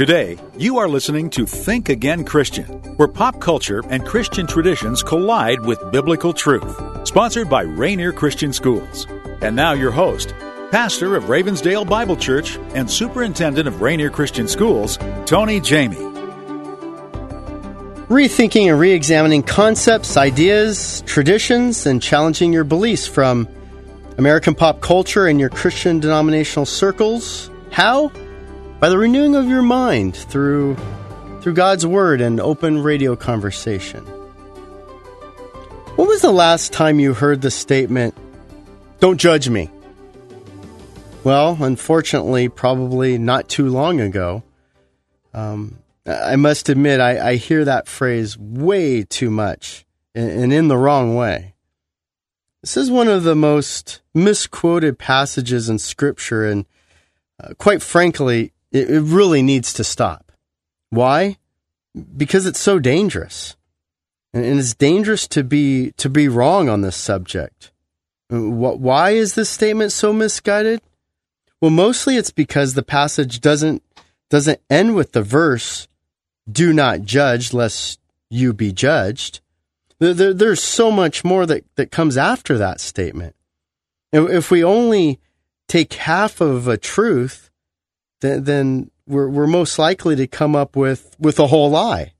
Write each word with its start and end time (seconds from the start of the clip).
Today, 0.00 0.38
you 0.56 0.78
are 0.78 0.88
listening 0.88 1.28
to 1.28 1.44
Think 1.44 1.90
Again 1.90 2.24
Christian, 2.24 2.64
where 2.96 3.06
pop 3.06 3.38
culture 3.38 3.82
and 3.90 4.02
Christian 4.02 4.46
traditions 4.46 5.02
collide 5.02 5.60
with 5.60 5.92
biblical 5.92 6.32
truth. 6.32 6.74
Sponsored 7.06 7.50
by 7.50 7.64
Rainier 7.64 8.10
Christian 8.10 8.50
Schools. 8.54 9.06
And 9.42 9.54
now, 9.54 9.74
your 9.74 9.90
host, 9.90 10.32
pastor 10.70 11.16
of 11.16 11.24
Ravensdale 11.24 11.86
Bible 11.86 12.16
Church 12.16 12.56
and 12.72 12.90
superintendent 12.90 13.68
of 13.68 13.82
Rainier 13.82 14.08
Christian 14.08 14.48
Schools, 14.48 14.96
Tony 15.26 15.60
Jamie. 15.60 15.96
Rethinking 18.08 18.70
and 18.70 18.80
re 18.80 18.92
examining 18.92 19.42
concepts, 19.42 20.16
ideas, 20.16 21.02
traditions, 21.04 21.84
and 21.84 22.00
challenging 22.00 22.54
your 22.54 22.64
beliefs 22.64 23.06
from 23.06 23.46
American 24.16 24.54
pop 24.54 24.80
culture 24.80 25.26
and 25.26 25.38
your 25.38 25.50
Christian 25.50 26.00
denominational 26.00 26.64
circles. 26.64 27.50
How? 27.70 28.10
By 28.80 28.88
the 28.88 28.96
renewing 28.96 29.36
of 29.36 29.46
your 29.46 29.62
mind 29.62 30.16
through 30.16 30.76
through 31.42 31.54
God's 31.54 31.86
word 31.86 32.20
and 32.20 32.40
open 32.40 32.82
radio 32.82 33.14
conversation. 33.14 34.04
When 35.96 36.08
was 36.08 36.22
the 36.22 36.32
last 36.32 36.72
time 36.72 36.98
you 36.98 37.14
heard 37.14 37.42
the 37.42 37.50
statement, 37.50 38.14
"Don't 38.98 39.18
judge 39.18 39.48
me"? 39.48 39.70
Well, 41.22 41.58
unfortunately, 41.60 42.48
probably 42.48 43.18
not 43.18 43.48
too 43.48 43.68
long 43.68 44.00
ago. 44.00 44.42
Um, 45.34 45.78
I 46.06 46.36
must 46.36 46.70
admit, 46.70 46.98
I, 46.98 47.30
I, 47.30 47.34
hear 47.36 47.64
that 47.64 47.86
phrase 47.86 48.36
way 48.36 49.04
too 49.04 49.30
much 49.30 49.84
and, 50.14 50.28
and 50.28 50.52
in 50.52 50.68
the 50.68 50.78
wrong 50.78 51.14
way. 51.14 51.54
This 52.62 52.76
is 52.76 52.90
one 52.90 53.06
of 53.06 53.22
the 53.22 53.36
most 53.36 54.00
misquoted 54.12 54.98
passages 54.98 55.68
in 55.68 55.78
Scripture, 55.78 56.46
and 56.46 56.64
uh, 57.38 57.54
quite 57.58 57.80
frankly, 57.82 58.52
it, 58.72 58.90
it 58.90 59.00
really 59.00 59.42
needs 59.42 59.72
to 59.74 59.84
stop. 59.84 60.32
Why? 60.90 61.36
Because 62.16 62.46
it's 62.46 62.60
so 62.60 62.78
dangerous. 62.78 63.56
And, 64.32 64.44
and 64.44 64.60
it's 64.60 64.74
dangerous 64.74 65.26
to 65.28 65.42
be 65.42 65.92
to 65.92 66.08
be 66.08 66.28
wrong 66.28 66.68
on 66.68 66.80
this 66.82 66.96
subject. 66.96 67.72
Why 68.28 69.10
is 69.10 69.34
this 69.34 69.50
statement 69.50 69.90
so 69.90 70.12
misguided? 70.12 70.80
Well, 71.60 71.72
mostly 71.72 72.16
it's 72.16 72.30
because 72.30 72.74
the 72.74 72.82
passage 72.82 73.40
doesn't 73.40 73.82
doesn't 74.28 74.60
end 74.70 74.94
with 74.94 75.12
the 75.12 75.22
verse 75.22 75.88
"Do 76.50 76.72
not 76.72 77.02
judge, 77.02 77.52
lest 77.52 77.98
you 78.28 78.52
be 78.52 78.72
judged." 78.72 79.40
There, 79.98 80.14
there, 80.14 80.32
there's 80.32 80.62
so 80.62 80.90
much 80.90 81.24
more 81.24 81.44
that, 81.44 81.64
that 81.76 81.90
comes 81.90 82.16
after 82.16 82.56
that 82.56 82.80
statement. 82.80 83.36
If 84.12 84.50
we 84.50 84.64
only 84.64 85.20
take 85.68 85.92
half 85.92 86.40
of 86.40 86.66
a 86.66 86.78
truth 86.78 87.49
then, 88.20 88.44
then 88.44 88.90
we're, 89.06 89.28
we're 89.28 89.46
most 89.46 89.78
likely 89.78 90.16
to 90.16 90.26
come 90.26 90.54
up 90.54 90.76
with, 90.76 91.16
with 91.18 91.38
a 91.38 91.48
whole 91.48 91.70
lie 91.70 92.12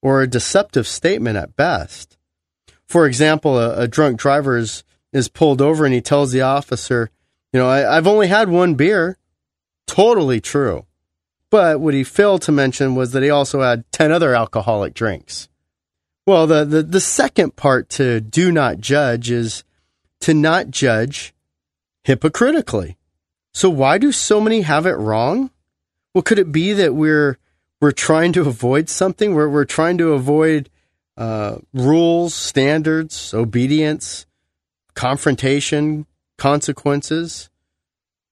or 0.00 0.20
a 0.20 0.26
deceptive 0.26 0.86
statement 0.86 1.36
at 1.36 1.56
best. 1.56 2.16
For 2.86 3.06
example, 3.06 3.58
a, 3.58 3.82
a 3.82 3.88
drunk 3.88 4.18
driver 4.18 4.56
is, 4.56 4.84
is 5.12 5.28
pulled 5.28 5.62
over 5.62 5.84
and 5.84 5.94
he 5.94 6.00
tells 6.00 6.32
the 6.32 6.42
officer, 6.42 7.10
you 7.52 7.60
know, 7.60 7.68
I, 7.68 7.96
I've 7.96 8.06
only 8.06 8.28
had 8.28 8.48
one 8.48 8.74
beer. 8.74 9.18
Totally 9.86 10.40
true. 10.40 10.86
But 11.50 11.80
what 11.80 11.94
he 11.94 12.02
failed 12.02 12.42
to 12.42 12.52
mention 12.52 12.94
was 12.94 13.12
that 13.12 13.22
he 13.22 13.30
also 13.30 13.60
had 13.60 13.84
10 13.92 14.10
other 14.10 14.34
alcoholic 14.34 14.94
drinks. 14.94 15.48
Well, 16.26 16.46
the, 16.46 16.64
the, 16.64 16.82
the 16.82 17.00
second 17.00 17.56
part 17.56 17.88
to 17.90 18.20
do 18.20 18.52
not 18.52 18.78
judge 18.78 19.30
is 19.30 19.64
to 20.20 20.34
not 20.34 20.70
judge 20.70 21.34
hypocritically. 22.04 22.96
So 23.54 23.68
why 23.70 23.98
do 23.98 24.12
so 24.12 24.40
many 24.40 24.62
have 24.62 24.86
it 24.86 24.92
wrong? 24.92 25.50
Well, 26.14 26.22
could 26.22 26.38
it 26.38 26.52
be 26.52 26.72
that 26.72 26.94
we're 26.94 27.38
we're 27.80 27.92
trying 27.92 28.32
to 28.34 28.42
avoid 28.42 28.88
something? 28.88 29.34
We're 29.34 29.48
we're 29.48 29.64
trying 29.64 29.98
to 29.98 30.12
avoid 30.12 30.70
uh, 31.16 31.58
rules, 31.74 32.34
standards, 32.34 33.34
obedience, 33.34 34.26
confrontation, 34.94 36.06
consequences. 36.38 37.50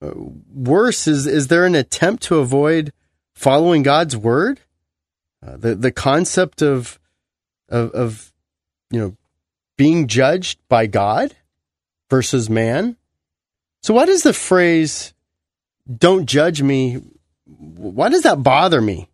Uh, 0.03 0.13
worse 0.53 1.07
is 1.07 1.27
is 1.27 1.49
there 1.49 1.67
an 1.67 1.75
attempt 1.75 2.23
to 2.25 2.39
avoid 2.39 2.93
following 3.35 3.83
God's 3.83 4.17
word? 4.17 4.61
Uh, 5.47 5.57
the 5.57 5.75
the 5.75 5.93
concept 5.93 6.63
of, 6.63 6.99
of 7.69 7.91
of 7.93 8.33
you 8.91 9.01
know 9.01 9.17
being 9.77 10.07
judged 10.07 10.59
by 10.69 10.87
God 10.87 11.35
versus 12.11 12.51
man. 12.51 12.97
So 13.83 13.95
why 13.95 14.07
does 14.07 14.23
the 14.23 14.33
phrase 14.33 15.15
"Don't 15.89 16.27
judge 16.27 16.63
me"? 16.63 17.01
Why 17.47 18.09
does 18.09 18.23
that 18.23 18.43
bother 18.43 18.81
me? 18.81 19.09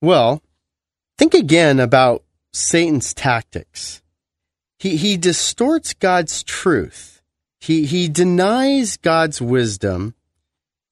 Well, 0.00 0.42
think 1.16 1.34
again 1.34 1.80
about 1.80 2.22
Satan's 2.52 3.14
tactics. 3.14 4.02
He 4.78 4.96
he 4.96 5.16
distorts 5.16 5.94
God's 5.94 6.42
truth. 6.42 7.22
He 7.60 7.84
he 7.86 8.08
denies 8.08 8.96
God's 8.96 9.40
wisdom. 9.40 10.14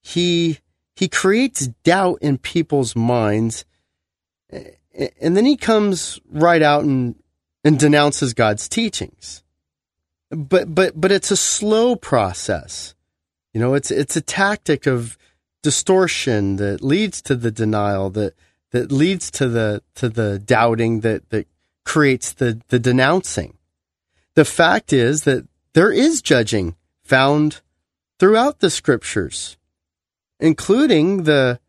He 0.03 0.59
he 0.97 1.09
creates 1.09 1.69
doubt 1.85 2.19
in 2.23 2.39
people's 2.39 2.97
minds. 2.97 3.65
And 4.51 5.37
then 5.37 5.45
he 5.45 5.59
comes 5.59 6.19
right 6.31 6.63
out 6.63 6.85
and, 6.85 7.17
and 7.63 7.79
denounces 7.79 8.33
God's 8.33 8.67
teachings 8.67 9.45
but 10.31 10.75
but 10.75 11.01
but 11.01 11.13
it's 11.13 11.31
a 11.31 11.37
slow 11.37 11.97
process. 11.97 12.95
You 13.53 13.61
know, 13.61 13.75
it's 13.75 13.91
it's 13.91 14.17
a 14.17 14.21
tactic 14.21 14.87
of 14.87 15.17
distortion 15.63 16.57
that 16.57 16.83
leads 16.83 17.23
to 17.23 17.35
the 17.35 17.51
denial 17.51 18.11
that 18.11 18.35
that 18.73 18.93
leads 18.93 19.31
to 19.33 19.49
the 19.49 19.83
to 19.95 20.09
the 20.09 20.39
doubting 20.39 21.01
that 21.01 21.29
that 21.31 21.47
creates 21.85 22.33
the 22.33 22.61
the 22.69 22.79
denouncing. 22.79 23.57
The 24.35 24.45
fact 24.45 24.93
is 24.93 25.25
that 25.25 25.47
there 25.73 25.93
is 25.93 26.23
judging 26.23 26.77
found 27.05 27.61
throughout 28.19 28.61
the 28.61 28.71
scriptures, 28.71 29.57
including 30.41 31.23
the 31.23 31.61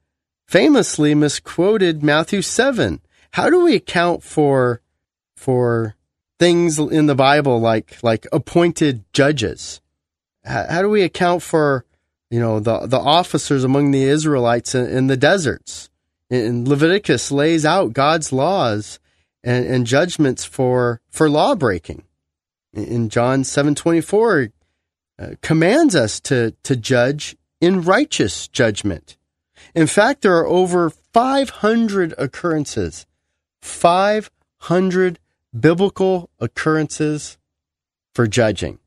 famously 0.48 1.14
misquoted 1.14 2.02
Matthew 2.02 2.42
7. 2.42 3.02
How 3.32 3.50
do 3.50 3.64
we 3.64 3.76
account 3.76 4.24
for 4.24 4.82
for 5.36 5.97
things 6.40 6.78
in 6.78 7.06
the 7.08 7.16
Bible 7.16 7.60
like 7.60 7.98
like 8.04 8.28
appointed 8.32 9.04
judges? 9.14 9.82
How, 10.44 10.66
how 10.70 10.82
do 10.82 10.90
we 10.90 11.04
account 11.04 11.42
for 11.42 11.86
you 12.30 12.40
know 12.40 12.60
the 12.60 12.88
the 12.88 13.00
officers 13.00 13.64
among 13.64 13.92
the 13.92 14.04
Israelites 14.04 14.76
in, 14.76 14.86
in 14.86 15.08
the 15.08 15.18
deserts? 15.18 15.90
And 16.30 16.68
Leviticus 16.68 17.32
lays 17.32 17.66
out 17.66 17.94
God's 17.94 18.34
laws 18.34 19.00
and, 19.44 19.66
and 19.66 19.86
judgments 19.86 20.44
for 20.44 21.02
for 21.10 21.30
law 21.30 21.56
breaking. 21.56 22.04
In 22.74 23.10
John 23.10 23.44
seven 23.44 23.76
twenty 23.76 24.02
four, 24.02 24.50
uh, 25.18 25.30
commands 25.42 25.96
us 25.96 26.20
to 26.22 26.52
to 26.64 26.76
judge 26.76 27.36
in 27.60 27.82
righteous 27.82 28.48
judgment. 28.48 29.18
In 29.74 29.88
fact, 29.88 30.22
there 30.22 30.38
are 30.38 30.48
over 30.48 30.90
500 30.90 32.14
occurrences, 32.18 33.06
500 33.62 35.20
biblical 35.58 36.30
occurrences 36.40 37.38
for 38.14 38.28
judging. 38.28 38.80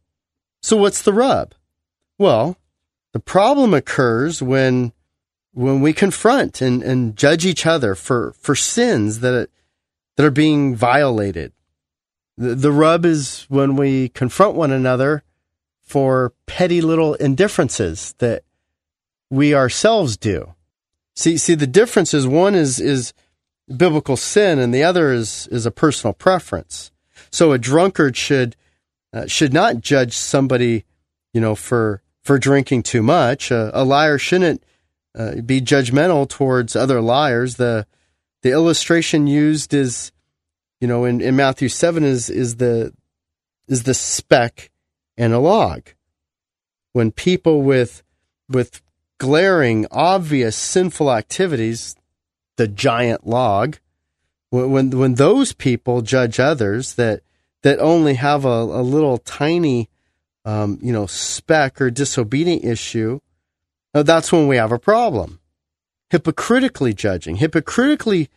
So 0.62 0.76
what's 0.76 1.02
the 1.02 1.12
rub? 1.12 1.54
Well, 2.18 2.56
the 3.12 3.20
problem 3.20 3.74
occurs 3.74 4.42
when 4.42 4.92
when 5.52 5.80
we 5.80 5.92
confront 5.92 6.60
and, 6.60 6.82
and 6.82 7.16
judge 7.16 7.44
each 7.44 7.66
other 7.66 7.96
for, 7.96 8.34
for 8.38 8.54
sins 8.54 9.20
that 9.20 9.50
that 10.16 10.26
are 10.26 10.30
being 10.30 10.74
violated. 10.76 11.52
The, 12.36 12.54
the 12.54 12.72
rub 12.72 13.04
is 13.04 13.46
when 13.48 13.76
we 13.76 14.10
confront 14.10 14.54
one 14.54 14.70
another 14.70 15.22
for 15.82 16.32
petty 16.46 16.80
little 16.80 17.14
indifferences 17.14 18.14
that 18.18 18.44
we 19.30 19.54
ourselves 19.54 20.16
do. 20.16 20.54
See, 21.16 21.36
see, 21.36 21.54
the 21.54 21.66
difference 21.66 22.14
is 22.14 22.26
one 22.26 22.54
is 22.54 22.80
is 22.80 23.12
biblical 23.76 24.16
sin, 24.16 24.58
and 24.58 24.74
the 24.74 24.82
other 24.82 25.12
is 25.12 25.46
is 25.50 25.66
a 25.66 25.70
personal 25.70 26.12
preference. 26.14 26.90
So 27.30 27.52
a 27.52 27.58
drunkard 27.58 28.16
should 28.16 28.56
uh, 29.12 29.26
should 29.26 29.52
not 29.52 29.80
judge 29.80 30.16
somebody, 30.16 30.84
you 31.32 31.40
know, 31.40 31.54
for 31.54 32.02
for 32.22 32.38
drinking 32.38 32.82
too 32.82 33.02
much. 33.02 33.50
A 33.50 33.84
liar 33.84 34.18
shouldn't 34.18 34.62
uh, 35.18 35.36
be 35.40 35.60
judgmental 35.60 36.28
towards 36.28 36.76
other 36.76 37.00
liars. 37.00 37.56
The 37.56 37.86
the 38.42 38.50
illustration 38.50 39.26
used 39.26 39.74
is, 39.74 40.12
you 40.80 40.88
know, 40.88 41.04
in, 41.04 41.20
in 41.20 41.36
Matthew 41.36 41.68
seven 41.68 42.04
is 42.04 42.30
is 42.30 42.56
the 42.56 42.92
is 43.68 43.84
the 43.84 43.94
speck 43.94 44.70
and 45.16 45.32
a 45.32 45.38
log. 45.38 45.88
When 46.92 47.12
people 47.12 47.62
with 47.62 48.02
with 48.48 48.82
glaring, 49.18 49.86
obvious 49.90 50.56
sinful 50.56 51.12
activities, 51.12 51.94
the 52.60 52.68
giant 52.68 53.26
log. 53.26 53.78
When, 54.50 54.90
when, 54.90 55.14
those 55.14 55.54
people 55.54 56.02
judge 56.02 56.38
others 56.38 56.94
that, 56.96 57.22
that 57.62 57.78
only 57.78 58.14
have 58.14 58.44
a, 58.44 58.48
a 58.48 58.82
little 58.82 59.16
tiny, 59.16 59.88
um, 60.44 60.78
you 60.82 60.92
know, 60.92 61.06
speck 61.06 61.80
or 61.80 61.90
disobedient 61.90 62.62
issue, 62.62 63.20
uh, 63.94 64.02
that's 64.02 64.30
when 64.30 64.46
we 64.46 64.56
have 64.56 64.72
a 64.72 64.78
problem. 64.78 65.40
hypocritically 66.10 66.92
judging. 66.92 67.36
Hypocritically 67.36 68.28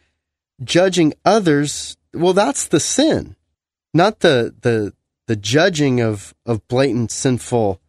judging 0.63 1.13
others, 1.25 1.97
well, 2.13 2.33
that's 2.33 2.65
the 2.65 2.79
sin, 2.79 3.35
not 3.93 4.21
the, 4.21 4.55
the, 4.61 4.93
the 5.27 5.35
judging 5.35 5.99
of, 5.99 6.33
of 6.45 6.65
blatant 6.69 7.11
sinful 7.11 7.81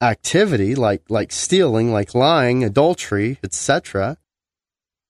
activity 0.00 0.74
like, 0.74 1.02
like 1.10 1.32
stealing, 1.32 1.92
like 1.92 2.14
lying, 2.14 2.64
adultery, 2.64 3.38
etc. 3.44 4.16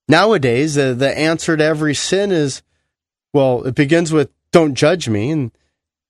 Nowadays, 0.07 0.77
uh, 0.77 0.93
the 0.93 1.17
answer 1.17 1.55
to 1.55 1.63
every 1.63 1.95
sin 1.95 2.31
is, 2.31 2.61
well, 3.33 3.63
it 3.63 3.75
begins 3.75 4.11
with 4.11 4.29
don't 4.51 4.75
judge 4.75 5.09
me. 5.09 5.31
And 5.31 5.51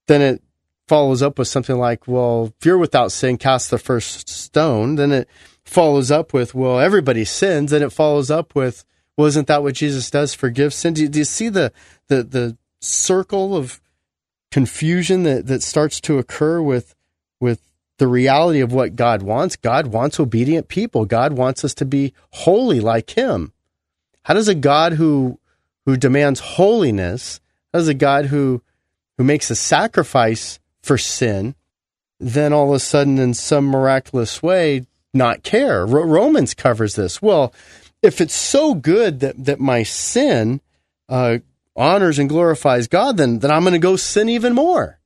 then 0.07 0.21
it 0.21 0.43
follows 0.87 1.23
up 1.23 1.39
with 1.39 1.47
something 1.47 1.77
like, 1.77 2.07
well, 2.07 2.53
if 2.59 2.65
you're 2.65 2.77
without 2.77 3.11
sin, 3.11 3.37
cast 3.37 3.71
the 3.71 3.77
first 3.77 4.29
stone. 4.29 4.95
Then 4.95 5.11
it 5.11 5.29
follows 5.63 6.11
up 6.11 6.33
with, 6.33 6.53
well, 6.53 6.79
everybody 6.79 7.25
sins. 7.25 7.71
And 7.71 7.83
it 7.83 7.91
follows 7.91 8.29
up 8.29 8.53
with, 8.53 8.85
wasn't 9.17 9.47
that 9.47 9.63
what 9.63 9.75
Jesus 9.75 10.11
does? 10.11 10.33
Forgive 10.33 10.73
sin. 10.73 10.93
Do 10.93 11.03
you, 11.03 11.09
do 11.09 11.19
you 11.19 11.25
see 11.25 11.49
the, 11.49 11.71
the, 12.07 12.23
the 12.23 12.57
circle 12.81 13.55
of 13.55 13.79
confusion 14.51 15.23
that, 15.23 15.47
that 15.47 15.63
starts 15.63 16.01
to 16.01 16.17
occur 16.17 16.61
with, 16.61 16.95
with 17.39 17.61
the 17.97 18.07
reality 18.07 18.59
of 18.59 18.73
what 18.73 18.95
God 18.95 19.21
wants? 19.21 19.55
God 19.55 19.87
wants 19.87 20.19
obedient 20.19 20.67
people. 20.67 21.05
God 21.05 21.33
wants 21.33 21.63
us 21.63 21.73
to 21.75 21.85
be 21.85 22.13
holy 22.31 22.79
like 22.79 23.11
him. 23.11 23.53
How 24.23 24.33
does 24.33 24.47
a 24.47 24.55
God 24.55 24.93
who, 24.93 25.39
who 25.85 25.97
demands 25.97 26.39
holiness, 26.39 27.39
how 27.71 27.79
does 27.79 27.87
a 27.87 27.93
God 27.93 28.25
who, 28.25 28.61
who 29.17 29.23
makes 29.23 29.49
a 29.49 29.55
sacrifice 29.55 30.59
for 30.81 30.97
sin, 30.97 31.55
then 32.19 32.53
all 32.53 32.69
of 32.69 32.75
a 32.75 32.79
sudden, 32.79 33.17
in 33.19 33.33
some 33.33 33.65
miraculous 33.65 34.41
way, 34.41 34.85
not 35.13 35.43
care. 35.43 35.85
Romans 35.85 36.53
covers 36.53 36.95
this. 36.95 37.21
Well, 37.21 37.53
if 38.01 38.21
it's 38.21 38.33
so 38.33 38.73
good 38.73 39.19
that, 39.21 39.45
that 39.45 39.59
my 39.59 39.83
sin 39.83 40.61
uh, 41.09 41.39
honors 41.75 42.19
and 42.19 42.29
glorifies 42.29 42.87
God, 42.87 43.17
then, 43.17 43.39
then 43.39 43.51
I'm 43.51 43.63
going 43.63 43.73
to 43.73 43.79
go 43.79 43.95
sin 43.95 44.29
even 44.29 44.53
more. 44.53 44.99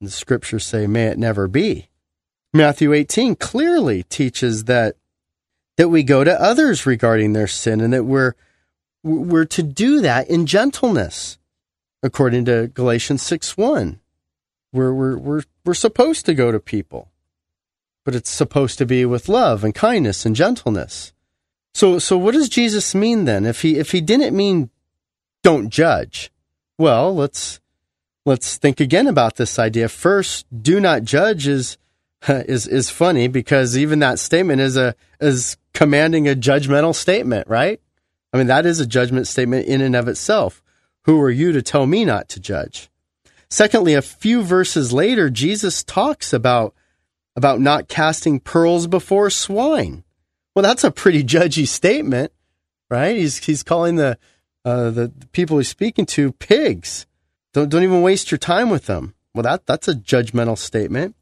And 0.00 0.08
the 0.08 0.12
scriptures 0.12 0.64
say, 0.64 0.86
may 0.86 1.06
it 1.06 1.18
never 1.18 1.48
be. 1.48 1.88
Matthew 2.52 2.92
18 2.92 3.36
clearly 3.36 4.02
teaches 4.04 4.64
that 4.64 4.96
that 5.76 5.88
we 5.88 6.02
go 6.02 6.24
to 6.24 6.40
others 6.40 6.86
regarding 6.86 7.32
their 7.32 7.46
sin 7.46 7.80
and 7.80 7.92
that 7.92 8.04
we're 8.04 8.34
we're 9.02 9.44
to 9.44 9.62
do 9.62 10.00
that 10.00 10.28
in 10.28 10.46
gentleness 10.46 11.38
according 12.02 12.44
to 12.46 12.68
Galatians 12.68 13.22
6 13.22 13.56
1. 13.56 14.00
We're, 14.72 14.92
we're, 14.92 15.16
we're, 15.16 15.42
we're 15.64 15.74
supposed 15.74 16.26
to 16.26 16.34
go 16.34 16.52
to 16.52 16.60
people, 16.60 17.10
but 18.04 18.14
it's 18.14 18.30
supposed 18.30 18.78
to 18.78 18.86
be 18.86 19.04
with 19.04 19.28
love 19.28 19.64
and 19.64 19.74
kindness 19.74 20.26
and 20.26 20.36
gentleness. 20.36 21.12
So, 21.74 21.98
so 21.98 22.16
what 22.18 22.34
does 22.34 22.48
Jesus 22.48 22.94
mean 22.94 23.24
then? 23.24 23.44
If 23.44 23.62
he, 23.62 23.78
if 23.78 23.92
he 23.92 24.00
didn't 24.00 24.36
mean 24.36 24.70
don't 25.42 25.70
judge, 25.70 26.30
well, 26.78 27.14
let's, 27.14 27.60
let's 28.24 28.56
think 28.56 28.80
again 28.80 29.06
about 29.06 29.36
this 29.36 29.58
idea. 29.58 29.88
First, 29.88 30.46
do 30.62 30.80
not 30.80 31.04
judge 31.04 31.46
is, 31.46 31.78
is, 32.28 32.66
is 32.66 32.90
funny 32.90 33.28
because 33.28 33.76
even 33.76 34.00
that 34.00 34.18
statement 34.18 34.60
is 34.60 34.76
a, 34.76 34.94
is 35.20 35.56
commanding 35.76 36.26
a 36.26 36.34
judgmental 36.34 36.94
statement, 36.94 37.46
right? 37.48 37.82
I 38.32 38.38
mean, 38.38 38.46
that 38.46 38.64
is 38.64 38.80
a 38.80 38.86
judgment 38.86 39.26
statement 39.26 39.66
in 39.66 39.82
and 39.82 39.94
of 39.94 40.08
itself. 40.08 40.62
Who 41.02 41.20
are 41.20 41.30
you 41.30 41.52
to 41.52 41.60
tell 41.60 41.86
me 41.86 42.06
not 42.06 42.30
to 42.30 42.40
judge? 42.40 42.88
Secondly, 43.50 43.92
a 43.92 44.00
few 44.00 44.42
verses 44.42 44.94
later, 44.94 45.28
Jesus 45.28 45.84
talks 45.84 46.32
about, 46.32 46.74
about 47.36 47.60
not 47.60 47.88
casting 47.88 48.40
pearls 48.40 48.86
before 48.86 49.28
swine. 49.28 50.02
Well, 50.54 50.62
that's 50.62 50.82
a 50.82 50.90
pretty 50.90 51.22
judgy 51.22 51.68
statement, 51.68 52.32
right? 52.88 53.14
He's, 53.14 53.44
he's 53.44 53.62
calling 53.62 53.96
the, 53.96 54.16
uh, 54.64 54.88
the, 54.90 55.12
the 55.14 55.26
people 55.32 55.58
he's 55.58 55.68
speaking 55.68 56.06
to 56.06 56.32
pigs. 56.32 57.06
Don't, 57.52 57.68
don't 57.68 57.82
even 57.82 58.00
waste 58.00 58.30
your 58.30 58.38
time 58.38 58.70
with 58.70 58.86
them. 58.86 59.14
Well, 59.34 59.42
that, 59.42 59.66
that's 59.66 59.88
a 59.88 59.94
judgmental 59.94 60.56
statement. 60.56 61.16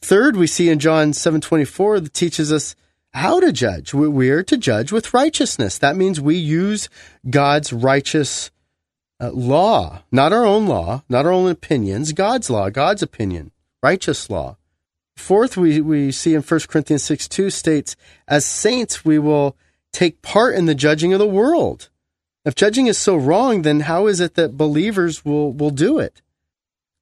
Third, 0.00 0.36
we 0.36 0.46
see 0.46 0.70
in 0.70 0.78
John 0.78 1.12
7:24 1.12 2.02
that 2.02 2.14
teaches 2.14 2.50
us 2.50 2.74
how 3.14 3.38
to 3.40 3.52
judge. 3.52 3.94
We 3.94 4.30
are 4.30 4.42
to 4.42 4.56
judge 4.56 4.90
with 4.90 5.14
righteousness. 5.14 5.78
That 5.78 5.96
means 5.96 6.20
we 6.20 6.36
use 6.36 6.88
God's 7.28 7.72
righteous 7.72 8.50
uh, 9.20 9.30
law, 9.30 10.02
not 10.10 10.32
our 10.32 10.44
own 10.44 10.66
law, 10.66 11.04
not 11.08 11.24
our 11.24 11.32
own 11.32 11.48
opinions, 11.48 12.12
God's 12.12 12.50
law, 12.50 12.70
God's 12.70 13.02
opinion, 13.02 13.52
righteous 13.82 14.28
law. 14.28 14.56
Fourth, 15.16 15.56
we, 15.56 15.80
we 15.80 16.10
see 16.10 16.34
in 16.34 16.42
1 16.42 16.60
Corinthians 16.68 17.04
6 17.04 17.28
2 17.28 17.50
states, 17.50 17.94
as 18.26 18.44
saints, 18.44 19.04
we 19.04 19.18
will 19.18 19.56
take 19.92 20.20
part 20.22 20.56
in 20.56 20.66
the 20.66 20.74
judging 20.74 21.12
of 21.12 21.20
the 21.20 21.26
world. 21.26 21.90
If 22.44 22.56
judging 22.56 22.88
is 22.88 22.98
so 22.98 23.16
wrong, 23.16 23.62
then 23.62 23.80
how 23.80 24.08
is 24.08 24.18
it 24.18 24.34
that 24.34 24.56
believers 24.56 25.24
will, 25.24 25.52
will 25.52 25.70
do 25.70 26.00
it? 26.00 26.20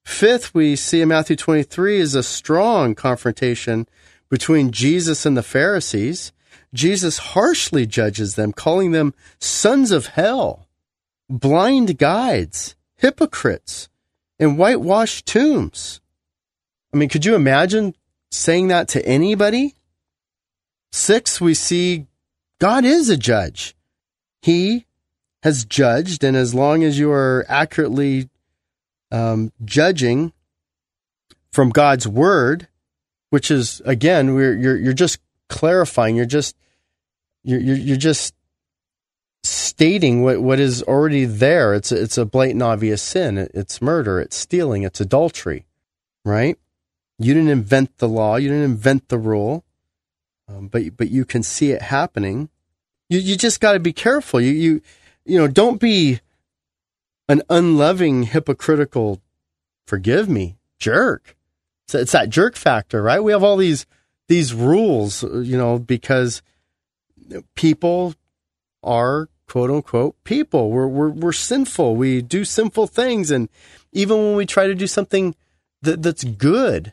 Fifth, 0.05 0.55
we 0.55 0.76
see 0.76 1.00
in 1.00 1.08
Matthew 1.08 1.37
23 1.37 1.99
is 1.99 2.15
a 2.15 2.23
strong 2.23 2.94
confrontation 2.94 3.88
between 4.32 4.70
Jesus 4.70 5.26
and 5.26 5.37
the 5.37 5.43
Pharisees. 5.43 6.32
Jesus 6.73 7.19
harshly 7.19 7.84
judges 7.84 8.34
them, 8.34 8.55
calling 8.55 8.93
them 8.93 9.12
sons 9.38 9.93
of 9.93 10.06
hell 10.06 10.67
blind 11.29 11.99
guides, 11.99 12.75
hypocrites, 12.94 13.90
and 14.38 14.56
whitewashed 14.56 15.26
tombs. 15.26 16.00
I 16.94 16.96
mean, 16.96 17.11
could 17.11 17.26
you 17.26 17.34
imagine 17.34 17.94
saying 18.31 18.69
that 18.69 18.88
to 18.88 19.05
anybody? 19.05 19.75
Six, 20.90 21.38
we 21.38 21.52
see 21.52 22.06
God 22.58 22.87
is 22.87 23.11
a 23.11 23.19
judge. 23.19 23.76
He 24.40 24.87
has 25.43 25.67
judged, 25.67 26.25
and 26.25 26.38
as 26.38 26.55
long 26.55 26.84
as 26.84 26.99
you 26.99 27.12
are 27.12 27.44
accurately 27.50 28.31
um, 29.11 29.52
judging 29.62 30.32
from 31.50 31.69
God's 31.69 32.08
word, 32.08 32.69
which 33.32 33.50
is 33.50 33.81
again, 33.87 34.26
you're 34.26 34.76
you're 34.76 34.93
just 34.93 35.19
clarifying. 35.49 36.17
You're 36.17 36.26
just 36.26 36.55
you're 37.43 37.61
you're 37.61 37.96
just 37.96 38.34
stating 39.43 40.23
what, 40.23 40.43
what 40.43 40.61
is 40.61 40.82
already 40.82 41.25
there. 41.25 41.73
It's 41.73 41.90
a, 41.90 42.02
it's 42.02 42.19
a 42.19 42.26
blatant, 42.26 42.62
obvious 42.62 43.00
sin. 43.00 43.38
It's 43.55 43.81
murder. 43.81 44.20
It's 44.20 44.37
stealing. 44.37 44.82
It's 44.82 45.00
adultery, 45.00 45.64
right? 46.26 46.58
You 47.19 47.32
didn't 47.32 47.49
invent 47.49 47.96
the 47.96 48.08
law. 48.08 48.37
You 48.37 48.50
didn't 48.50 48.64
invent 48.64 49.08
the 49.08 49.17
rule, 49.17 49.64
um, 50.46 50.69
but 50.69 50.94
but 50.99 51.11
you 51.11 51.25
can 51.25 51.43
see 51.43 51.70
it 51.70 51.81
happening. 51.81 52.50
You 53.08 53.19
you 53.19 53.38
just 53.38 53.62
got 53.62 53.73
to 53.73 53.81
be 53.81 53.94
careful. 53.94 54.43
You 54.43 54.52
you 54.52 54.82
you 55.25 55.38
know 55.38 55.49
don't 55.49 55.81
be 55.81 56.20
an 57.31 57.41
unloving, 57.48 58.24
hypocritical, 58.24 59.22
forgive 59.86 60.29
me, 60.29 60.58
jerk. 60.79 61.34
It's, 61.86 61.94
it's 61.94 62.12
that 62.12 62.31
jerk 62.31 62.56
factor, 62.56 63.03
right? 63.03 63.22
We 63.22 63.32
have 63.32 63.43
all 63.43 63.56
these 63.56 63.86
these 64.29 64.55
rules, 64.55 65.22
you 65.22 65.56
know, 65.58 65.79
because 65.79 66.43
people 67.55 68.15
are 68.82 69.29
quote 69.48 69.70
unquote 69.70 70.17
people. 70.24 70.70
We're, 70.70 70.86
we're, 70.86 71.10
we're 71.10 71.32
sinful. 71.32 71.96
We 71.96 72.22
do 72.22 72.44
sinful 72.44 72.86
things. 72.86 73.31
And 73.31 73.48
even 73.93 74.17
when 74.17 74.36
we 74.36 74.46
try 74.46 74.67
to 74.67 74.74
do 74.74 74.86
something 74.86 75.34
that, 75.82 76.03
that's 76.03 76.24
good, 76.24 76.93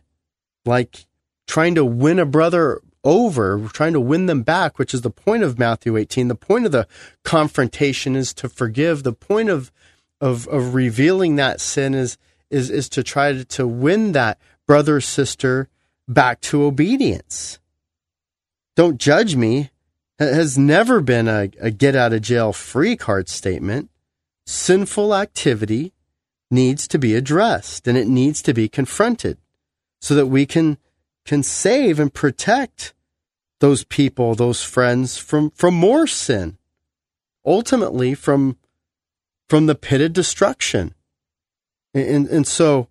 like 0.66 1.06
trying 1.48 1.76
to 1.76 1.86
win 1.86 2.20
a 2.20 2.26
brother 2.26 2.82
over, 3.04 3.60
trying 3.72 3.94
to 3.94 4.00
win 4.02 4.26
them 4.26 4.44
back, 4.44 4.78
which 4.78 4.94
is 4.94 5.02
the 5.02 5.10
point 5.10 5.44
of 5.44 5.58
Matthew 5.58 5.96
18. 5.96 6.28
The 6.28 6.36
point 6.36 6.66
of 6.66 6.74
the 6.74 6.88
confrontation 7.24 8.16
is 8.16 8.34
to 8.34 8.50
forgive. 8.50 9.04
The 9.04 9.14
point 9.14 9.50
of, 9.50 9.72
of, 10.20 10.48
of 10.50 10.74
revealing 10.74 11.38
that 11.38 11.62
sin 11.62 11.94
is, 11.94 12.18
is, 12.50 12.70
is 12.70 12.90
to 12.90 13.04
try 13.04 13.32
to, 13.32 13.46
to 13.46 13.66
win 13.68 14.12
that 14.12 14.38
brother 14.70 15.02
sister 15.02 15.68
back 16.08 16.40
to 16.42 16.62
obedience. 16.64 17.58
Don't 18.76 19.00
judge 19.00 19.36
me 19.36 19.72
has 20.20 20.60
never 20.60 21.02
been 21.02 21.28
a, 21.28 21.50
a 21.60 21.72
get 21.72 21.96
out 21.96 22.14
of 22.14 22.22
jail 22.22 22.54
free 22.54 22.96
card 22.96 23.28
statement. 23.30 23.90
Sinful 24.46 25.16
activity 25.16 25.92
needs 26.52 26.88
to 26.90 27.00
be 27.00 27.16
addressed 27.16 27.88
and 27.88 27.98
it 27.98 28.08
needs 28.08 28.44
to 28.44 28.54
be 28.54 28.70
confronted 28.70 29.40
so 30.02 30.14
that 30.14 30.28
we 30.28 30.46
can 30.46 30.78
can 31.26 31.42
save 31.42 32.00
and 32.00 32.14
protect 32.14 32.94
those 33.62 33.84
people, 33.84 34.36
those 34.36 34.62
friends 34.62 35.18
from 35.18 35.50
from 35.50 35.74
more 35.74 36.06
sin. 36.06 36.60
Ultimately 37.44 38.14
from 38.14 38.56
from 39.50 39.66
the 39.66 39.74
pit 39.74 40.00
of 40.00 40.14
destruction. 40.14 40.94
And, 41.96 42.28
and 42.28 42.46
so 42.46 42.88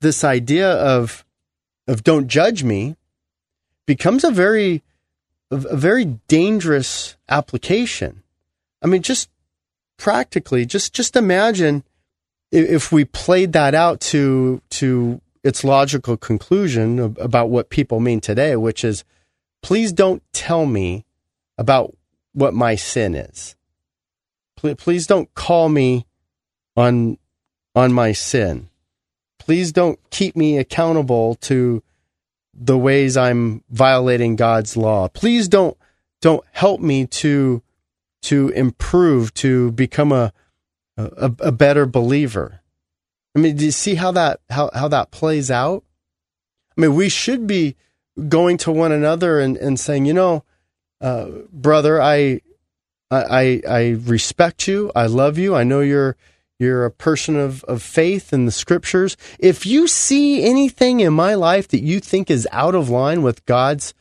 this 0.00 0.24
idea 0.24 0.70
of 0.70 1.24
of 1.86 2.04
don't 2.04 2.28
judge 2.28 2.62
me 2.62 2.96
becomes 3.86 4.24
a 4.24 4.30
very 4.30 4.82
a 5.50 5.76
very 5.76 6.04
dangerous 6.28 7.16
application. 7.28 8.22
I 8.82 8.86
mean, 8.86 9.02
just 9.02 9.30
practically, 9.96 10.66
just 10.66 10.92
just 10.92 11.16
imagine 11.16 11.84
if 12.50 12.92
we 12.92 13.04
played 13.04 13.52
that 13.52 13.74
out 13.74 14.00
to 14.00 14.62
to 14.70 15.20
its 15.42 15.64
logical 15.64 16.16
conclusion 16.16 16.98
about 17.18 17.48
what 17.48 17.70
people 17.70 18.00
mean 18.00 18.20
today, 18.20 18.56
which 18.56 18.84
is, 18.84 19.04
please 19.62 19.92
don't 19.92 20.22
tell 20.32 20.66
me 20.66 21.04
about 21.56 21.96
what 22.32 22.54
my 22.54 22.74
sin 22.74 23.14
is. 23.14 23.56
Please 24.56 25.06
don't 25.06 25.32
call 25.34 25.68
me 25.68 26.06
on 26.76 27.18
on 27.74 27.92
my 27.92 28.12
sin. 28.12 28.68
Please 29.48 29.72
don't 29.72 29.98
keep 30.10 30.36
me 30.36 30.58
accountable 30.58 31.34
to 31.36 31.82
the 32.52 32.76
ways 32.76 33.16
I'm 33.16 33.64
violating 33.70 34.36
God's 34.36 34.76
law. 34.76 35.08
Please 35.08 35.48
don't 35.48 35.74
don't 36.20 36.44
help 36.52 36.82
me 36.82 37.06
to 37.06 37.62
to 38.24 38.50
improve 38.50 39.32
to 39.34 39.72
become 39.72 40.12
a 40.12 40.34
a, 40.98 41.32
a 41.40 41.50
better 41.50 41.86
believer. 41.86 42.60
I 43.34 43.38
mean, 43.38 43.56
do 43.56 43.64
you 43.64 43.70
see 43.70 43.94
how 43.94 44.12
that 44.12 44.40
how, 44.50 44.68
how 44.74 44.88
that 44.88 45.12
plays 45.12 45.50
out? 45.50 45.82
I 46.76 46.82
mean, 46.82 46.94
we 46.94 47.08
should 47.08 47.46
be 47.46 47.74
going 48.28 48.58
to 48.58 48.70
one 48.70 48.92
another 48.92 49.40
and, 49.40 49.56
and 49.56 49.80
saying, 49.80 50.04
you 50.04 50.12
know, 50.12 50.44
uh, 51.00 51.26
brother, 51.50 52.02
I, 52.02 52.42
I 53.10 53.62
I 53.66 53.88
respect 54.04 54.68
you. 54.68 54.92
I 54.94 55.06
love 55.06 55.38
you. 55.38 55.54
I 55.54 55.64
know 55.64 55.80
you're 55.80 56.18
you're 56.58 56.84
a 56.84 56.90
person 56.90 57.36
of, 57.36 57.62
of 57.64 57.82
faith 57.82 58.32
in 58.32 58.44
the 58.44 58.52
scriptures. 58.52 59.16
If 59.38 59.64
you 59.64 59.86
see 59.86 60.44
anything 60.44 61.00
in 61.00 61.12
my 61.12 61.34
life 61.34 61.68
that 61.68 61.82
you 61.82 62.00
think 62.00 62.30
is 62.30 62.48
out 62.50 62.74
of 62.74 62.88
line 62.88 63.22
with 63.22 63.46
God's 63.46 63.94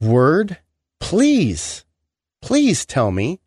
word, 0.00 0.58
please, 1.00 1.84
please 2.40 2.86
tell 2.86 3.10
me. 3.10 3.40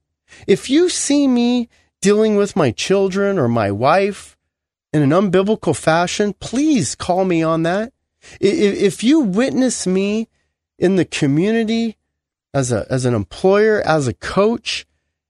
If 0.46 0.70
you 0.70 0.90
see 0.90 1.28
me 1.28 1.70
dealing 2.02 2.36
with 2.36 2.56
my 2.56 2.72
children 2.72 3.40
or 3.40 3.48
my 3.48 3.72
wife 3.72 4.38
in 4.92 5.02
an 5.02 5.12
unbiblical 5.12 5.76
fashion, 5.76 6.34
please 6.34 6.96
call 6.96 7.24
me 7.24 7.42
on 7.42 7.64
that. 7.64 7.94
If 8.42 9.04
you 9.04 9.22
witness 9.22 9.88
me 9.88 10.28
in 10.78 10.96
the 10.96 11.06
community 11.06 11.98
as 12.54 12.72
a 12.72 12.86
as 12.90 13.06
an 13.06 13.14
employer, 13.14 13.82
as 13.82 14.08
a 14.08 14.14
coach, 14.14 14.86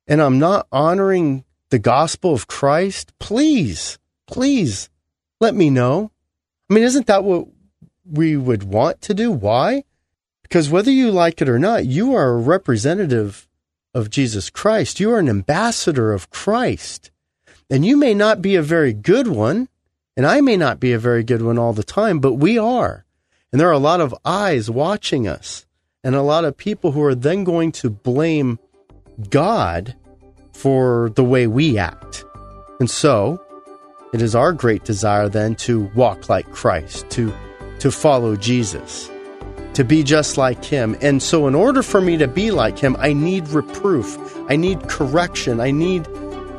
and 0.08 0.22
I'm 0.22 0.40
not 0.40 0.68
honoring 0.72 1.44
the 1.74 1.80
gospel 1.80 2.36
of 2.36 2.46
Christ, 2.46 3.18
please, 3.18 3.98
please 4.28 4.92
let 5.42 5.56
me 5.56 5.72
know. 5.72 6.12
I 6.70 6.76
mean, 6.76 6.84
isn't 6.84 7.08
that 7.08 7.24
what 7.24 7.48
we 8.06 8.38
would 8.38 8.62
want 8.62 9.02
to 9.02 9.16
do? 9.16 9.32
Why? 9.32 9.84
Because 10.44 10.70
whether 10.70 10.92
you 10.92 11.10
like 11.10 11.42
it 11.42 11.50
or 11.50 11.58
not, 11.58 11.88
you 11.88 12.14
are 12.14 12.30
a 12.30 12.38
representative 12.38 13.48
of 13.92 14.12
Jesus 14.12 14.52
Christ. 14.52 15.00
You 15.00 15.14
are 15.14 15.18
an 15.18 15.28
ambassador 15.28 16.14
of 16.14 16.30
Christ. 16.30 17.10
And 17.72 17.84
you 17.84 17.98
may 17.98 18.14
not 18.14 18.40
be 18.40 18.56
a 18.56 18.62
very 18.62 18.94
good 18.94 19.26
one, 19.26 19.68
and 20.16 20.28
I 20.28 20.42
may 20.42 20.58
not 20.58 20.80
be 20.80 20.94
a 20.94 21.00
very 21.00 21.24
good 21.24 21.42
one 21.42 21.58
all 21.58 21.74
the 21.74 21.84
time, 21.84 22.20
but 22.20 22.34
we 22.34 22.56
are. 22.56 23.04
And 23.52 23.60
there 23.60 23.70
are 23.70 23.72
a 23.72 23.80
lot 23.80 24.00
of 24.00 24.14
eyes 24.24 24.70
watching 24.70 25.28
us, 25.28 25.66
and 26.04 26.14
a 26.14 26.22
lot 26.22 26.46
of 26.46 26.56
people 26.56 26.92
who 26.92 27.02
are 27.02 27.16
then 27.16 27.44
going 27.44 27.72
to 27.72 27.90
blame 27.90 28.60
God 29.32 29.96
for 30.54 31.12
the 31.16 31.24
way 31.24 31.48
we 31.48 31.78
act. 31.78 32.26
And 32.80 32.90
so, 32.90 33.44
it 34.14 34.22
is 34.22 34.36
our 34.36 34.54
great 34.54 34.84
desire 34.84 35.28
then 35.28 35.56
to 35.56 35.92
walk 35.96 36.30
like 36.30 36.50
Christ, 36.52 37.10
to, 37.12 37.34
to 37.80 37.92
follow 37.92 38.36
Jesus, 38.36 39.10
to 39.74 39.84
be 39.84 40.04
just 40.04 40.38
like 40.38 40.64
Him. 40.64 40.96
And 41.02 41.22
so, 41.22 41.48
in 41.48 41.56
order 41.56 41.82
for 41.82 42.00
me 42.00 42.18
to 42.18 42.28
be 42.28 42.52
like 42.52 42.78
Him, 42.78 42.96
I 43.00 43.14
need 43.14 43.48
reproof, 43.50 44.18
I 44.50 44.56
need 44.56 44.88
correction, 44.88 45.60
I 45.60 45.72
need 45.72 46.08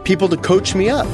people 0.05 0.29
to 0.29 0.37
coach 0.37 0.75
me 0.75 0.91
up. 0.91 1.07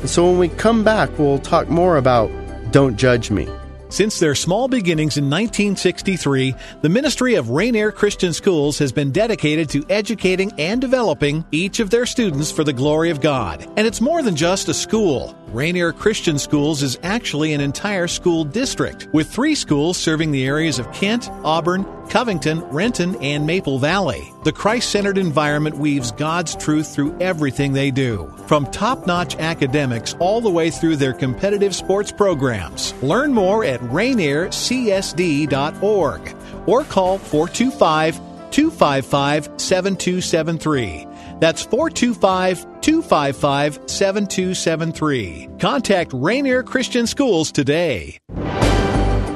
And 0.00 0.10
so, 0.10 0.28
when 0.28 0.38
we 0.38 0.48
come 0.48 0.84
back, 0.84 1.18
we'll 1.18 1.38
talk 1.38 1.68
more 1.68 1.96
about 1.96 2.30
Don't 2.72 2.96
Judge 2.96 3.30
Me. 3.30 3.48
Since 3.96 4.18
their 4.18 4.34
small 4.34 4.68
beginnings 4.68 5.16
in 5.16 5.24
1963, 5.30 6.54
the 6.82 6.88
Ministry 6.90 7.36
of 7.36 7.48
Rainier 7.48 7.90
Christian 7.90 8.34
Schools 8.34 8.78
has 8.78 8.92
been 8.92 9.10
dedicated 9.10 9.70
to 9.70 9.86
educating 9.88 10.52
and 10.58 10.82
developing 10.82 11.46
each 11.50 11.80
of 11.80 11.88
their 11.88 12.04
students 12.04 12.52
for 12.52 12.62
the 12.62 12.74
glory 12.74 13.08
of 13.08 13.22
God. 13.22 13.66
And 13.78 13.86
it's 13.86 14.02
more 14.02 14.20
than 14.20 14.36
just 14.36 14.68
a 14.68 14.74
school. 14.74 15.34
Rainier 15.52 15.92
Christian 15.92 16.38
Schools 16.38 16.82
is 16.82 16.98
actually 17.02 17.52
an 17.52 17.60
entire 17.60 18.08
school 18.08 18.44
district, 18.44 19.08
with 19.12 19.30
three 19.30 19.54
schools 19.54 19.96
serving 19.96 20.32
the 20.32 20.44
areas 20.44 20.80
of 20.80 20.92
Kent, 20.92 21.30
Auburn, 21.44 21.86
Covington, 22.08 22.60
Renton, 22.62 23.14
and 23.22 23.46
Maple 23.46 23.78
Valley. 23.78 24.32
The 24.44 24.50
Christ 24.52 24.90
centered 24.90 25.18
environment 25.18 25.78
weaves 25.78 26.10
God's 26.12 26.56
truth 26.56 26.92
through 26.92 27.16
everything 27.20 27.72
they 27.72 27.92
do, 27.92 28.32
from 28.46 28.66
top 28.66 29.06
notch 29.06 29.36
academics 29.36 30.14
all 30.18 30.40
the 30.40 30.50
way 30.50 30.70
through 30.70 30.96
their 30.96 31.12
competitive 31.12 31.74
sports 31.74 32.10
programs. 32.10 32.92
Learn 33.02 33.32
more 33.32 33.64
at 33.64 33.80
rainiercsd.org 33.80 36.36
or 36.66 36.84
call 36.84 37.18
425 37.18 38.16
255 38.50 39.44
7273. 39.56 41.06
That's 41.38 41.62
425 41.62 42.80
255 42.80 43.80
7273. 43.86 45.48
Contact 45.58 46.10
Rainier 46.14 46.62
Christian 46.62 47.06
Schools 47.06 47.52
today. 47.52 48.18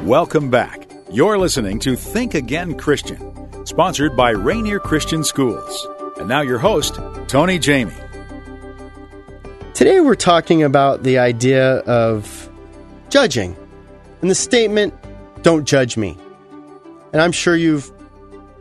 Welcome 0.04 0.50
back. 0.50 0.90
You're 1.12 1.38
listening 1.38 1.78
to 1.80 1.97
Think 1.97 2.35
Again 2.35 2.78
Christian, 2.78 3.66
sponsored 3.66 4.16
by 4.16 4.30
Rainier 4.30 4.78
Christian 4.78 5.25
Schools. 5.25 5.88
And 6.19 6.28
now 6.28 6.40
your 6.40 6.59
host, 6.59 6.99
Tony 7.28 7.59
Jamie. 7.59 7.92
Today 9.75 10.00
we're 10.00 10.14
talking 10.14 10.62
about 10.62 11.02
the 11.02 11.19
idea 11.19 11.78
of 11.80 12.50
judging 13.09 13.57
and 14.23 14.30
the 14.30 14.35
statement, 14.35 14.95
don't 15.42 15.66
judge 15.66 15.97
me. 15.97 16.16
And 17.12 17.21
I'm 17.21 17.33
sure 17.33 17.57
you've 17.57 17.90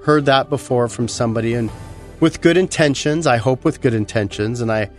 heard 0.04 0.26
that 0.26 0.50
before 0.50 0.88
from 0.88 1.08
somebody 1.08 1.54
and 1.54 1.70
with 2.20 2.42
good 2.42 2.58
intentions. 2.58 3.26
I 3.28 3.38
hope 3.38 3.64
with 3.64 3.82
good 3.82 3.94
intentions, 3.94 4.62
and 4.62 4.72
I, 4.72 4.90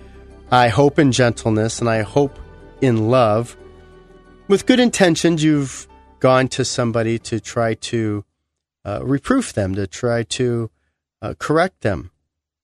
I 0.50 0.68
hope 0.68 0.98
in 0.98 1.12
gentleness, 1.12 1.80
and 1.80 1.88
I 1.88 2.02
hope 2.02 2.38
in 2.80 3.10
love. 3.10 3.56
With 4.48 4.66
good 4.66 4.80
intentions, 4.80 5.44
you've 5.44 5.86
gone 6.18 6.48
to 6.48 6.64
somebody 6.64 7.18
to 7.18 7.40
try 7.40 7.74
to 7.74 8.24
uh, 8.84 9.00
reproof 9.02 9.52
them, 9.52 9.74
to 9.74 9.86
try 9.86 10.22
to 10.24 10.70
uh, 11.22 11.34
correct 11.38 11.82
them, 11.82 12.10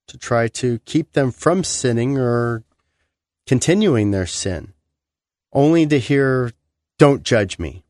to 0.09 0.19
try 0.19 0.49
to 0.49 0.79
keep 0.81 1.13
them 1.13 1.31
from 1.31 1.65
sinning 1.65 2.19
or 2.19 2.65
continuing 3.47 4.11
their 4.11 4.27
sin, 4.27 4.73
only 5.53 5.87
to 5.87 5.99
hear, 5.99 6.53
Don't 6.99 7.23
judge 7.23 7.59
me. 7.59 7.85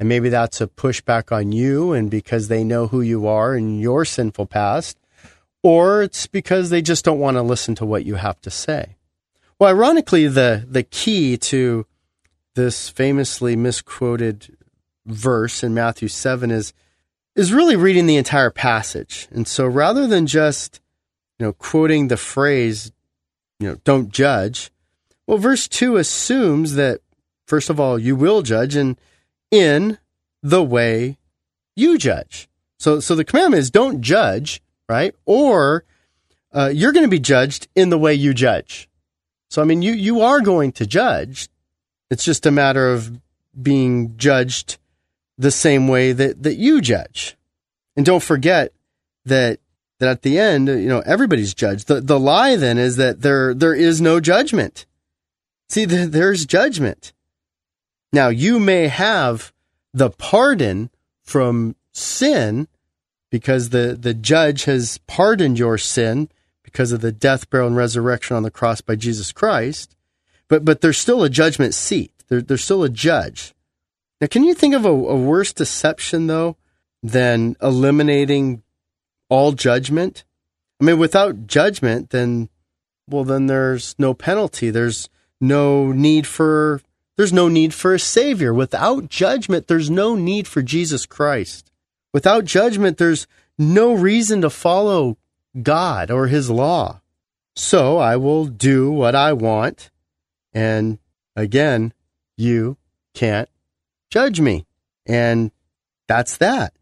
And 0.00 0.08
maybe 0.08 0.28
that's 0.28 0.60
a 0.60 0.66
pushback 0.68 1.32
on 1.32 1.52
you, 1.52 1.92
and 1.92 2.10
because 2.10 2.48
they 2.48 2.64
know 2.64 2.86
who 2.86 3.00
you 3.00 3.26
are 3.26 3.54
and 3.54 3.80
your 3.80 4.04
sinful 4.04 4.46
past, 4.46 4.97
or 5.62 6.02
it's 6.02 6.26
because 6.26 6.70
they 6.70 6.82
just 6.82 7.04
don't 7.04 7.18
want 7.18 7.36
to 7.36 7.42
listen 7.42 7.74
to 7.76 7.86
what 7.86 8.04
you 8.04 8.14
have 8.14 8.40
to 8.42 8.50
say. 8.50 8.96
Well, 9.58 9.70
ironically, 9.70 10.28
the, 10.28 10.64
the 10.68 10.84
key 10.84 11.36
to 11.36 11.86
this 12.54 12.88
famously 12.88 13.56
misquoted 13.56 14.56
verse 15.06 15.62
in 15.62 15.74
Matthew 15.74 16.08
7 16.08 16.50
is, 16.50 16.72
is 17.34 17.52
really 17.52 17.76
reading 17.76 18.06
the 18.06 18.16
entire 18.16 18.50
passage. 18.50 19.28
And 19.30 19.48
so 19.48 19.66
rather 19.66 20.06
than 20.06 20.26
just, 20.26 20.80
you 21.38 21.46
know, 21.46 21.52
quoting 21.52 22.08
the 22.08 22.16
phrase, 22.16 22.92
you 23.58 23.68
know, 23.68 23.76
don't 23.84 24.10
judge, 24.10 24.70
well, 25.26 25.38
verse 25.38 25.68
2 25.68 25.96
assumes 25.96 26.74
that, 26.74 27.00
first 27.46 27.68
of 27.68 27.80
all, 27.80 27.98
you 27.98 28.16
will 28.16 28.42
judge 28.42 28.76
and 28.76 28.96
in 29.50 29.98
the 30.42 30.62
way 30.62 31.18
you 31.74 31.98
judge. 31.98 32.48
So, 32.78 33.00
so 33.00 33.14
the 33.14 33.24
commandment 33.24 33.60
is 33.60 33.70
don't 33.70 34.00
judge 34.02 34.60
right? 34.88 35.14
Or 35.26 35.84
uh, 36.52 36.70
you're 36.72 36.92
going 36.92 37.04
to 37.04 37.10
be 37.10 37.18
judged 37.18 37.68
in 37.74 37.90
the 37.90 37.98
way 37.98 38.14
you 38.14 38.32
judge. 38.34 38.88
So, 39.50 39.62
I 39.62 39.64
mean, 39.64 39.82
you, 39.82 39.92
you 39.92 40.20
are 40.20 40.40
going 40.40 40.72
to 40.72 40.86
judge. 40.86 41.48
It's 42.10 42.24
just 42.24 42.46
a 42.46 42.50
matter 42.50 42.88
of 42.90 43.20
being 43.60 44.16
judged 44.16 44.78
the 45.36 45.50
same 45.50 45.88
way 45.88 46.12
that, 46.12 46.42
that 46.42 46.56
you 46.56 46.80
judge. 46.80 47.36
And 47.96 48.04
don't 48.04 48.22
forget 48.22 48.72
that 49.24 49.60
that 49.98 50.08
at 50.08 50.22
the 50.22 50.38
end, 50.38 50.68
you 50.68 50.88
know, 50.88 51.02
everybody's 51.04 51.54
judged. 51.54 51.88
The 51.88 52.00
the 52.00 52.20
lie 52.20 52.56
then 52.56 52.78
is 52.78 52.96
that 52.96 53.22
there 53.22 53.52
there 53.52 53.74
is 53.74 54.00
no 54.00 54.20
judgment. 54.20 54.86
See, 55.68 55.84
there's 55.84 56.46
judgment. 56.46 57.12
Now 58.12 58.28
you 58.28 58.58
may 58.60 58.88
have 58.88 59.52
the 59.92 60.10
pardon 60.10 60.90
from 61.22 61.74
sin 61.92 62.68
because 63.30 63.70
the, 63.70 63.96
the 63.98 64.14
judge 64.14 64.64
has 64.64 64.98
pardoned 65.06 65.58
your 65.58 65.78
sin 65.78 66.28
because 66.62 66.92
of 66.92 67.00
the 67.00 67.12
death, 67.12 67.48
burial, 67.50 67.68
and 67.68 67.76
resurrection 67.76 68.36
on 68.36 68.42
the 68.42 68.50
cross 68.50 68.80
by 68.80 68.94
Jesus 68.94 69.32
Christ. 69.32 69.96
But, 70.48 70.64
but 70.64 70.80
there's 70.80 70.98
still 70.98 71.22
a 71.22 71.30
judgment 71.30 71.74
seat. 71.74 72.12
There, 72.28 72.42
there's 72.42 72.64
still 72.64 72.84
a 72.84 72.88
judge. 72.88 73.54
Now, 74.20 74.26
can 74.26 74.44
you 74.44 74.54
think 74.54 74.74
of 74.74 74.84
a, 74.84 74.90
a 74.90 75.16
worse 75.16 75.52
deception, 75.52 76.26
though, 76.26 76.56
than 77.02 77.56
eliminating 77.62 78.62
all 79.28 79.52
judgment? 79.52 80.24
I 80.80 80.84
mean, 80.84 80.98
without 80.98 81.46
judgment, 81.46 82.10
then, 82.10 82.48
well, 83.08 83.24
then 83.24 83.46
there's 83.46 83.94
no 83.98 84.14
penalty. 84.14 84.70
There's 84.70 85.08
no 85.40 85.92
need 85.92 86.26
for, 86.26 86.80
there's 87.16 87.32
no 87.32 87.48
need 87.48 87.74
for 87.74 87.94
a 87.94 87.98
savior. 87.98 88.52
Without 88.52 89.08
judgment, 89.08 89.66
there's 89.66 89.90
no 89.90 90.14
need 90.14 90.48
for 90.48 90.62
Jesus 90.62 91.06
Christ. 91.06 91.70
Without 92.12 92.44
judgment, 92.44 92.98
there's 92.98 93.26
no 93.58 93.92
reason 93.92 94.40
to 94.42 94.50
follow 94.50 95.18
God 95.62 96.10
or 96.10 96.26
his 96.26 96.50
law. 96.50 97.00
So 97.56 97.98
I 97.98 98.16
will 98.16 98.46
do 98.46 98.90
what 98.90 99.14
I 99.14 99.32
want. 99.32 99.90
And 100.52 100.98
again, 101.34 101.92
you 102.36 102.76
can't 103.14 103.48
judge 104.10 104.40
me. 104.40 104.66
And 105.06 105.50
that's 106.06 106.36
that. 106.36 106.72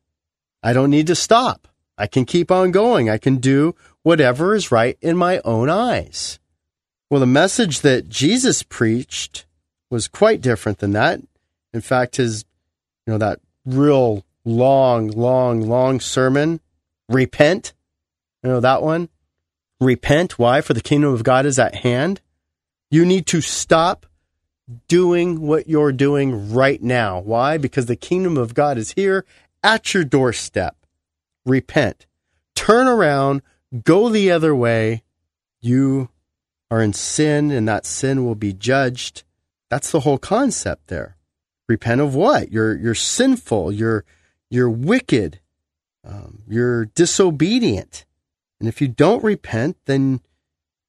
I 0.63 0.73
don't 0.73 0.91
need 0.91 1.07
to 1.07 1.15
stop. 1.15 1.69
I 1.97 2.07
can 2.07 2.25
keep 2.25 2.51
on 2.51 2.73
going. 2.73 3.09
I 3.09 3.19
can 3.19 3.37
do 3.37 3.75
whatever 4.03 4.55
is 4.55 4.71
right 4.71 4.99
in 5.01 5.17
my 5.17 5.41
own 5.45 5.71
eyes. 5.71 6.39
Well, 7.09 7.21
the 7.21 7.27
message 7.27 7.81
that 7.81 8.09
Jesus 8.09 8.63
preached 8.63 9.47
was 9.91 10.09
quite 10.09 10.41
different 10.41 10.79
than 10.79 10.93
that. 10.93 11.21
In 11.73 11.81
fact, 11.81 12.17
his, 12.17 12.45
you 13.07 13.13
know, 13.13 13.19
that 13.19 13.41
real 13.65 14.26
long, 14.47 15.09
long, 15.09 15.61
long 15.61 16.01
sermon, 16.01 16.61
repent. 17.11 17.75
You 18.43 18.51
know 18.51 18.61
that 18.61 18.83
one? 18.83 19.11
Repent. 19.81 20.39
Why? 20.39 20.63
For 20.63 20.73
the 20.73 20.81
kingdom 20.81 21.13
of 21.13 21.25
God 21.25 21.45
is 21.45 21.59
at 21.59 21.75
hand. 21.75 22.23
You 22.91 23.05
need 23.05 23.27
to 23.27 23.43
stop 23.43 24.07
doing 24.89 25.41
what 25.41 25.69
you're 25.69 25.93
doing 25.93 26.55
right 26.55 26.83
now. 26.83 27.21
Why? 27.21 27.59
Because 27.59 27.87
the 27.87 27.97
kingdom 27.97 28.39
of 28.39 28.55
God 28.55 28.79
is 28.79 28.93
here 28.93 29.27
at 29.63 29.93
your 29.93 30.05
doorstep. 30.05 30.77
Repent. 31.45 32.07
Turn 32.55 32.87
around. 32.87 33.43
Go 33.85 34.09
the 34.09 34.31
other 34.31 34.55
way. 34.55 35.03
You 35.61 36.09
are 36.71 36.81
in 36.81 36.93
sin, 36.93 37.51
and 37.51 37.69
that 37.69 37.85
sin 37.85 38.25
will 38.25 38.35
be 38.35 38.53
judged. 38.53 39.25
That's 39.69 39.91
the 39.91 40.01
whole 40.01 40.19
concept 40.19 40.87
there. 40.87 41.17
Repent 41.69 42.01
of 42.01 42.15
what? 42.15 42.53
You're 42.53 42.77
you're 42.77 42.95
sinful. 42.95 43.73
You're 43.73 44.05
you're 44.51 44.71
wicked. 44.71 45.41
Um, 46.05 46.43
you're 46.49 46.87
disobedient. 46.87 48.05
And 48.61 48.69
if 48.69 48.81
you 48.81 48.89
don't 48.89 49.25
repent, 49.25 49.77
then 49.87 50.21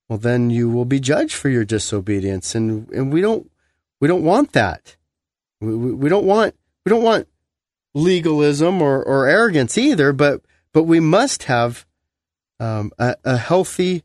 well, 0.07 0.19
then 0.19 0.49
you 0.49 0.69
will 0.69 0.85
be 0.85 0.99
judged 0.99 1.33
for 1.33 1.49
your 1.49 1.65
disobedience. 1.65 2.55
And 2.55 2.89
and 2.91 3.11
we 3.11 3.21
don't 3.21 3.49
we 3.99 4.07
don't 4.07 4.23
want 4.23 4.53
that. 4.53 4.95
We, 5.59 5.75
we, 5.75 5.93
we 5.93 6.09
don't 6.09 6.25
want 6.25 6.55
we 6.85 6.89
don't 6.89 7.03
want 7.03 7.27
legalism 7.93 8.81
or, 8.81 9.03
or 9.03 9.27
arrogance 9.27 9.77
either. 9.77 10.13
But 10.13 10.41
but 10.71 10.83
we 10.83 10.99
must 10.99 11.43
have 11.43 11.85
um, 12.59 12.91
a, 12.97 13.15
a 13.23 13.37
healthy 13.37 14.03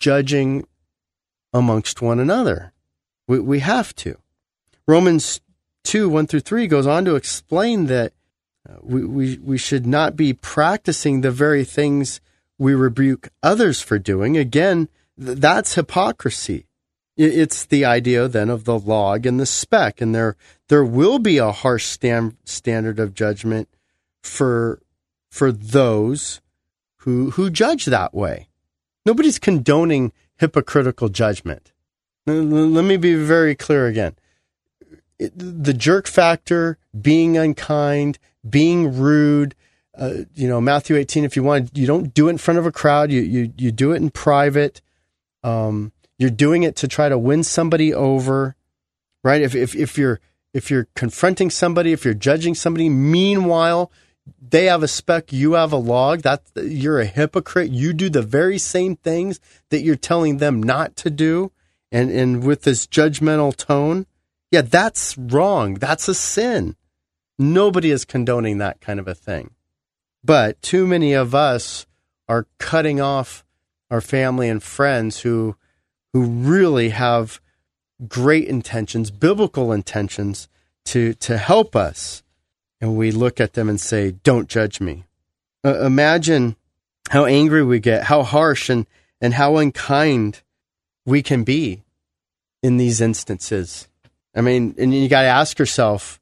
judging 0.00 0.66
amongst 1.52 2.02
one 2.02 2.18
another. 2.18 2.72
We, 3.28 3.40
we 3.40 3.60
have 3.60 3.94
to. 3.96 4.18
Romans 4.86 5.40
2 5.84 6.08
1 6.08 6.26
through 6.26 6.40
3 6.40 6.66
goes 6.66 6.86
on 6.86 7.04
to 7.04 7.14
explain 7.14 7.86
that 7.86 8.12
Uh, 8.66 8.76
we, 8.82 9.04
we, 9.04 9.38
we 9.38 9.58
should 9.58 9.86
not 9.86 10.16
be 10.16 10.32
practicing 10.32 11.20
the 11.20 11.30
very 11.30 11.64
things 11.64 12.20
we 12.58 12.74
rebuke 12.74 13.28
others 13.42 13.80
for 13.80 13.98
doing. 13.98 14.36
Again, 14.36 14.88
th- 15.22 15.38
that's 15.38 15.74
hypocrisy. 15.74 16.66
It's 17.16 17.64
the 17.64 17.84
idea 17.84 18.28
then 18.28 18.50
of 18.50 18.64
the 18.64 18.78
log 18.78 19.24
and 19.24 19.40
the 19.40 19.46
speck, 19.46 20.02
and 20.02 20.14
there 20.14 20.36
there 20.68 20.84
will 20.84 21.18
be 21.18 21.38
a 21.38 21.50
harsh 21.50 21.86
stand, 21.86 22.36
standard 22.44 22.98
of 22.98 23.14
judgment 23.14 23.70
for 24.22 24.82
for 25.30 25.50
those 25.50 26.42
who 26.98 27.30
who 27.30 27.48
judge 27.48 27.86
that 27.86 28.12
way. 28.12 28.48
Nobody's 29.06 29.38
condoning 29.38 30.12
hypocritical 30.36 31.08
judgment. 31.08 31.72
Let 32.26 32.84
me 32.84 32.98
be 32.98 33.14
very 33.14 33.54
clear 33.54 33.86
again. 33.86 34.16
The 35.18 35.72
jerk 35.72 36.06
factor, 36.06 36.76
being 37.00 37.38
unkind, 37.38 38.18
being 38.50 38.96
rude, 38.98 39.54
uh, 39.96 40.12
you 40.34 40.48
know, 40.48 40.60
Matthew 40.60 40.96
18, 40.96 41.24
if 41.24 41.36
you 41.36 41.42
want, 41.42 41.76
you 41.76 41.86
don't 41.86 42.12
do 42.12 42.28
it 42.28 42.32
in 42.32 42.38
front 42.38 42.58
of 42.58 42.66
a 42.66 42.72
crowd, 42.72 43.10
you, 43.10 43.22
you, 43.22 43.52
you 43.56 43.72
do 43.72 43.92
it 43.92 43.96
in 43.96 44.10
private. 44.10 44.82
Um, 45.42 45.92
you're 46.18 46.30
doing 46.30 46.62
it 46.62 46.76
to 46.76 46.88
try 46.88 47.08
to 47.08 47.18
win 47.18 47.42
somebody 47.42 47.94
over, 47.94 48.56
right? 49.22 49.40
If, 49.40 49.54
if, 49.54 49.74
if 49.74 49.96
you're, 49.96 50.20
if 50.52 50.70
you're 50.70 50.88
confronting 50.94 51.50
somebody, 51.50 51.92
if 51.92 52.04
you're 52.04 52.14
judging 52.14 52.54
somebody, 52.54 52.88
meanwhile, 52.88 53.90
they 54.40 54.64
have 54.64 54.82
a 54.82 54.88
speck, 54.88 55.32
you 55.32 55.52
have 55.52 55.72
a 55.72 55.76
log. 55.76 56.22
That 56.22 56.42
you're 56.56 57.00
a 57.00 57.06
hypocrite. 57.06 57.70
You 57.70 57.92
do 57.92 58.08
the 58.08 58.22
very 58.22 58.58
same 58.58 58.96
things 58.96 59.40
that 59.70 59.82
you're 59.82 59.96
telling 59.96 60.38
them 60.38 60.62
not 60.62 60.96
to 60.96 61.10
do, 61.10 61.52
and 61.92 62.10
and 62.10 62.44
with 62.44 62.62
this 62.62 62.86
judgmental 62.86 63.54
tone. 63.54 64.06
Yeah, 64.50 64.62
that's 64.62 65.16
wrong. 65.18 65.74
That's 65.74 66.08
a 66.08 66.14
sin. 66.14 66.76
Nobody 67.38 67.90
is 67.90 68.04
condoning 68.04 68.58
that 68.58 68.80
kind 68.80 68.98
of 68.98 69.08
a 69.08 69.14
thing. 69.14 69.50
But 70.24 70.60
too 70.62 70.86
many 70.86 71.12
of 71.12 71.34
us 71.34 71.86
are 72.28 72.46
cutting 72.58 73.00
off 73.00 73.44
our 73.90 74.00
family 74.00 74.48
and 74.48 74.62
friends 74.62 75.20
who 75.20 75.56
who 76.12 76.24
really 76.24 76.88
have 76.90 77.40
great 78.08 78.48
intentions, 78.48 79.10
biblical 79.10 79.72
intentions 79.72 80.48
to 80.86 81.14
to 81.14 81.36
help 81.38 81.76
us 81.76 82.22
and 82.80 82.96
we 82.96 83.10
look 83.10 83.40
at 83.40 83.54
them 83.54 83.68
and 83.68 83.80
say, 83.80 84.12
Don't 84.12 84.48
judge 84.48 84.80
me. 84.80 85.04
Uh, 85.64 85.84
imagine 85.84 86.56
how 87.10 87.24
angry 87.24 87.64
we 87.64 87.80
get, 87.80 88.04
how 88.04 88.22
harsh 88.22 88.68
and, 88.68 88.86
and 89.20 89.34
how 89.34 89.56
unkind 89.56 90.42
we 91.04 91.22
can 91.22 91.44
be 91.44 91.82
in 92.62 92.76
these 92.76 93.00
instances. 93.00 93.88
I 94.34 94.40
mean, 94.40 94.74
and 94.78 94.92
you 94.92 95.08
got 95.08 95.22
to 95.22 95.28
ask 95.28 95.58
yourself, 95.58 96.20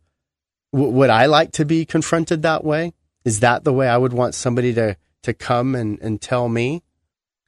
w- 0.75 0.93
would 0.93 1.11
I 1.11 1.27
like 1.27 1.53
to 1.53 1.65
be 1.65 1.85
confronted 1.85 2.43
that 2.43 2.65
way? 2.65 2.93
Is 3.25 3.41
that 3.41 3.65
the 3.65 3.73
way 3.73 3.89
I 3.89 3.97
would 3.97 4.13
want 4.13 4.35
somebody 4.35 4.75
to, 4.75 4.97
to 5.23 5.33
come 5.33 5.75
and, 5.75 5.99
and 6.01 6.21
tell 6.21 6.49
me? 6.49 6.83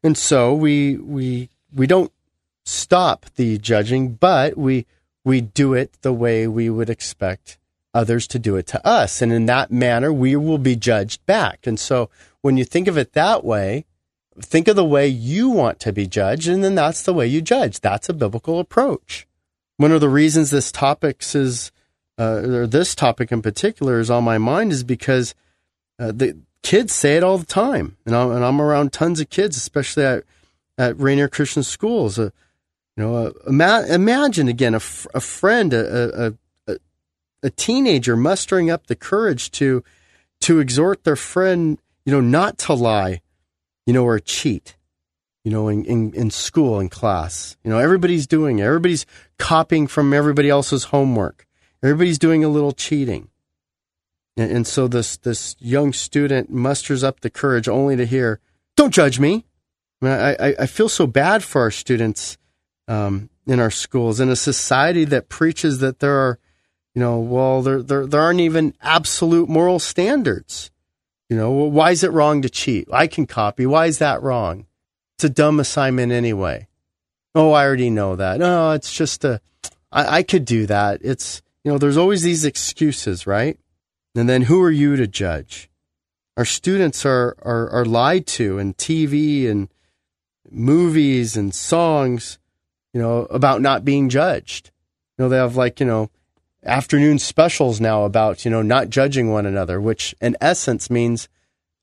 And 0.03 0.17
so 0.17 0.55
we, 0.55 0.97
we, 0.97 1.51
we 1.75 1.87
don't 1.87 2.13
stop 2.65 3.27
the 3.35 3.59
judging, 3.59 4.15
but 4.15 4.57
we, 4.57 4.87
we 5.25 5.41
do 5.41 5.75
it 5.75 5.99
the 6.03 6.13
way 6.13 6.47
we 6.47 6.71
would 6.71 6.89
expect 6.89 7.59
others 7.93 8.27
to 8.29 8.39
do 8.39 8.57
it 8.57 8.67
to 8.69 8.87
us. 8.87 9.21
And 9.21 9.33
in 9.33 9.47
that 9.47 9.71
manner, 9.71 10.13
we 10.13 10.37
will 10.37 10.59
be 10.59 10.77
judged 10.77 11.25
back. 11.27 11.67
And 11.67 11.81
so 11.81 12.09
when 12.43 12.57
you 12.57 12.65
think 12.65 12.89
of 12.89 12.97
it 12.97 13.13
that 13.15 13.45
way, 13.45 13.85
think 14.41 14.69
of 14.69 14.77
the 14.77 14.85
way 14.85 15.09
you 15.09 15.49
want 15.49 15.81
to 15.81 15.93
be 15.93 16.07
judged, 16.07 16.47
and 16.49 16.63
then 16.63 16.75
that's 16.75 17.03
the 17.03 17.15
way 17.15 17.27
you 17.27 17.41
judge. 17.41 17.81
That's 17.81 18.09
a 18.09 18.15
biblical 18.15 18.61
approach. 18.61 19.27
One 19.79 19.93
of 19.93 20.01
the 20.01 20.09
reasons 20.09 20.51
this 20.51 20.71
topic 20.71 21.23
is, 21.35 21.73
uh, 22.19 22.43
or 22.45 22.67
this 22.67 22.95
topic 22.95 23.33
in 23.33 23.43
particular 23.43 24.01
is 24.01 24.11
on 24.11 24.25
my 24.25 24.39
mind 24.39 24.73
is 24.73 24.85
because 24.85 25.35
uh, 25.99 26.13
the 26.13 26.37
kids 26.63 26.93
say 26.93 27.17
it 27.17 27.23
all 27.23 27.39
the 27.39 27.47
time. 27.47 27.97
And 28.07 28.15
I'm, 28.15 28.31
and 28.31 28.45
I'm 28.45 28.61
around 28.61 28.93
tons 28.93 29.21
of 29.21 29.31
kids, 29.31 29.57
especially 29.57 30.05
at, 30.05 30.25
at 30.79 30.99
Rainier 30.99 31.29
Christian 31.29 31.63
Schools. 31.63 32.19
Uh, 32.19 32.31
you 32.97 33.05
know, 33.05 33.15
uh, 33.15 33.33
ima- 33.47 33.87
imagine 33.89 34.49
again 34.49 34.75
a, 34.75 34.79
f- 34.79 35.07
a 35.15 35.21
friend, 35.21 35.73
a, 35.75 36.27
a, 36.27 36.33
a 37.43 37.51
teenager 37.51 38.17
mustering 38.17 38.71
up 38.71 38.87
the 38.87 38.97
courage 38.97 39.51
to 39.53 39.85
to 40.41 40.59
exhort 40.59 41.05
their 41.05 41.17
friend, 41.17 41.79
you 42.05 42.13
know, 42.13 42.21
not 42.21 42.59
to 42.59 42.75
lie, 42.75 43.21
you 43.87 43.93
know, 43.93 44.05
or 44.05 44.19
cheat, 44.19 44.77
you 45.45 45.51
know, 45.51 45.69
in, 45.69 45.85
in, 45.85 46.13
in 46.13 46.31
school 46.31 46.79
in 46.81 46.89
class. 46.89 47.57
You 47.65 47.71
know, 47.71 47.79
everybody's 47.79 48.27
doing 48.27 48.59
it. 48.59 48.65
Everybody's 48.65 49.07
copying 49.39 49.87
from 49.87 50.13
everybody 50.13 50.51
else's 50.51 50.85
homework. 50.85 51.46
Everybody's 51.83 52.19
doing 52.19 52.45
a 52.45 52.49
little 52.49 52.73
cheating. 52.73 53.29
And, 54.37 54.51
and 54.51 54.67
so 54.67 54.89
this 54.89 55.17
this 55.17 55.57
young 55.59 55.93
student 55.93 56.51
musters 56.51 57.05
up 57.05 57.21
the 57.21 57.31
courage 57.31 57.69
only 57.69 57.97
to 57.97 58.07
hear, 58.07 58.41
"Don't 58.77 58.95
judge 58.95 59.19
me." 59.19 59.47
I, 60.03 60.37
I, 60.39 60.55
I 60.61 60.67
feel 60.67 60.89
so 60.89 61.07
bad 61.07 61.43
for 61.43 61.63
our 61.63 61.71
students 61.71 62.37
um, 62.87 63.31
in 63.47 63.61
our 63.61 63.71
schools 63.71 64.21
in 64.21 64.29
a 64.29 64.37
society 64.37 65.05
that 65.07 65.31
preaches 65.31 65.79
that 65.79 66.01
there 66.01 66.19
are 66.19 66.39
you 66.97 67.01
know, 67.01 67.19
well, 67.19 67.61
there, 67.61 67.83
there, 67.83 68.07
there 68.07 68.23
aren't 68.23 68.41
even 68.41 68.75
absolute 68.81 69.51
moral 69.51 69.79
standards. 69.79 70.71
You 71.29 71.37
know, 71.37 71.53
well, 71.53 71.71
why 71.71 71.91
is 71.91 72.03
it 72.03 72.11
wrong 72.11 72.41
to 72.41 72.49
cheat? 72.49 72.89
I 72.91 73.07
can 73.07 73.27
copy. 73.27 73.67
Why 73.67 73.85
is 73.85 73.99
that 73.99 74.23
wrong? 74.23 74.65
It's 75.17 75.25
a 75.25 75.29
dumb 75.29 75.61
assignment 75.61 76.11
anyway. 76.11 76.69
Oh, 77.35 77.53
I 77.53 77.67
already 77.67 77.91
know 77.91 78.17
that. 78.17 78.39
No, 78.39 78.71
it's 78.71 78.91
just 78.91 79.27
a, 79.27 79.43
I, 79.93 80.19
I 80.19 80.23
could 80.23 80.47
do 80.47 80.65
that. 80.67 81.01
It's, 81.03 81.43
you 81.67 81.73
know, 81.73 81.79
there's 81.79 81.97
always 81.97 82.23
these 82.23 82.45
excuses, 82.45 83.27
right? 83.27 83.59
And 84.15 84.29
then 84.29 84.43
who 84.43 84.63
are 84.63 84.71
you 84.71 84.95
to 84.95 85.09
judge? 85.09 85.69
Our 86.37 86.45
students 86.45 87.05
are, 87.05 87.37
are, 87.43 87.69
are 87.71 87.85
lied 87.85 88.29
to 88.29 88.61
in 88.61 88.75
TV 88.75 89.51
and 89.51 89.69
movies 90.49 91.37
and 91.37 91.53
songs, 91.53 92.39
you 92.95 93.03
know, 93.03 93.23
about 93.31 93.63
not 93.63 93.85
being 93.85 94.09
judged. 94.09 94.71
You 95.19 95.25
know, 95.25 95.29
they 95.29 95.39
have 95.39 95.57
like, 95.57 95.81
you 95.81 95.87
know, 95.87 96.09
afternoon 96.65 97.19
specials 97.19 97.81
now 97.81 98.05
about, 98.05 98.45
you 98.45 98.51
know, 98.53 98.63
not 98.63 98.89
judging 98.89 99.33
one 99.33 99.45
another, 99.45 99.81
which 99.81 100.15
in 100.21 100.37
essence 100.41 100.89
means 100.89 101.29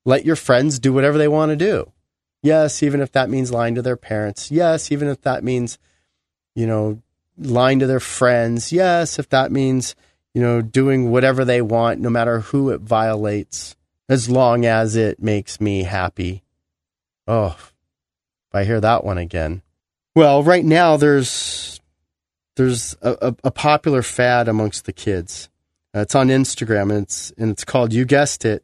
let 0.05 0.23
your 0.23 0.37
friends 0.37 0.79
do 0.79 0.93
whatever 0.93 1.17
they 1.17 1.27
want 1.27 1.49
to 1.49 1.57
do. 1.57 1.91
Yes, 2.41 2.81
even 2.83 3.01
if 3.01 3.11
that 3.11 3.29
means 3.29 3.51
lying 3.51 3.75
to 3.75 3.81
their 3.81 3.97
parents. 3.97 4.49
Yes, 4.49 4.93
even 4.93 5.09
if 5.09 5.19
that 5.23 5.43
means, 5.43 5.77
you 6.55 6.67
know, 6.67 7.01
lying 7.37 7.79
to 7.79 7.87
their 7.87 7.99
friends. 7.99 8.71
Yes, 8.71 9.19
if 9.19 9.29
that 9.29 9.51
means, 9.51 9.95
you 10.33 10.41
know, 10.41 10.61
doing 10.61 11.11
whatever 11.11 11.45
they 11.45 11.61
want, 11.61 11.99
no 11.99 12.09
matter 12.09 12.39
who 12.41 12.69
it 12.69 12.81
violates, 12.81 13.75
as 14.09 14.29
long 14.29 14.65
as 14.65 14.95
it 14.95 15.21
makes 15.21 15.59
me 15.61 15.83
happy. 15.83 16.43
Oh, 17.27 17.55
if 17.57 18.53
I 18.53 18.63
hear 18.63 18.81
that 18.81 19.03
one 19.03 19.17
again. 19.17 19.61
Well, 20.15 20.43
right 20.43 20.65
now 20.65 20.97
there's 20.97 21.79
there's 22.55 22.95
a, 23.01 23.17
a, 23.21 23.35
a 23.45 23.51
popular 23.51 24.03
fad 24.03 24.47
amongst 24.47 24.85
the 24.85 24.93
kids. 24.93 25.49
Uh, 25.95 26.01
it's 26.01 26.15
on 26.15 26.27
Instagram 26.27 26.91
and 26.91 27.03
it's 27.03 27.31
and 27.37 27.51
it's 27.51 27.63
called 27.63 27.93
you 27.93 28.05
guessed 28.05 28.45
it. 28.45 28.63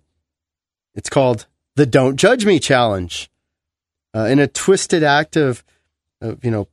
It's 0.93 1.09
called 1.09 1.47
the 1.75 1.85
Don't 1.85 2.17
Judge 2.17 2.45
Me 2.45 2.59
Challenge. 2.59 3.29
Uh, 4.13 4.25
in 4.25 4.39
a 4.39 4.47
twisted 4.47 5.03
act 5.03 5.37
of, 5.37 5.63
of 6.19 6.43
you 6.43 6.51
know 6.51 6.67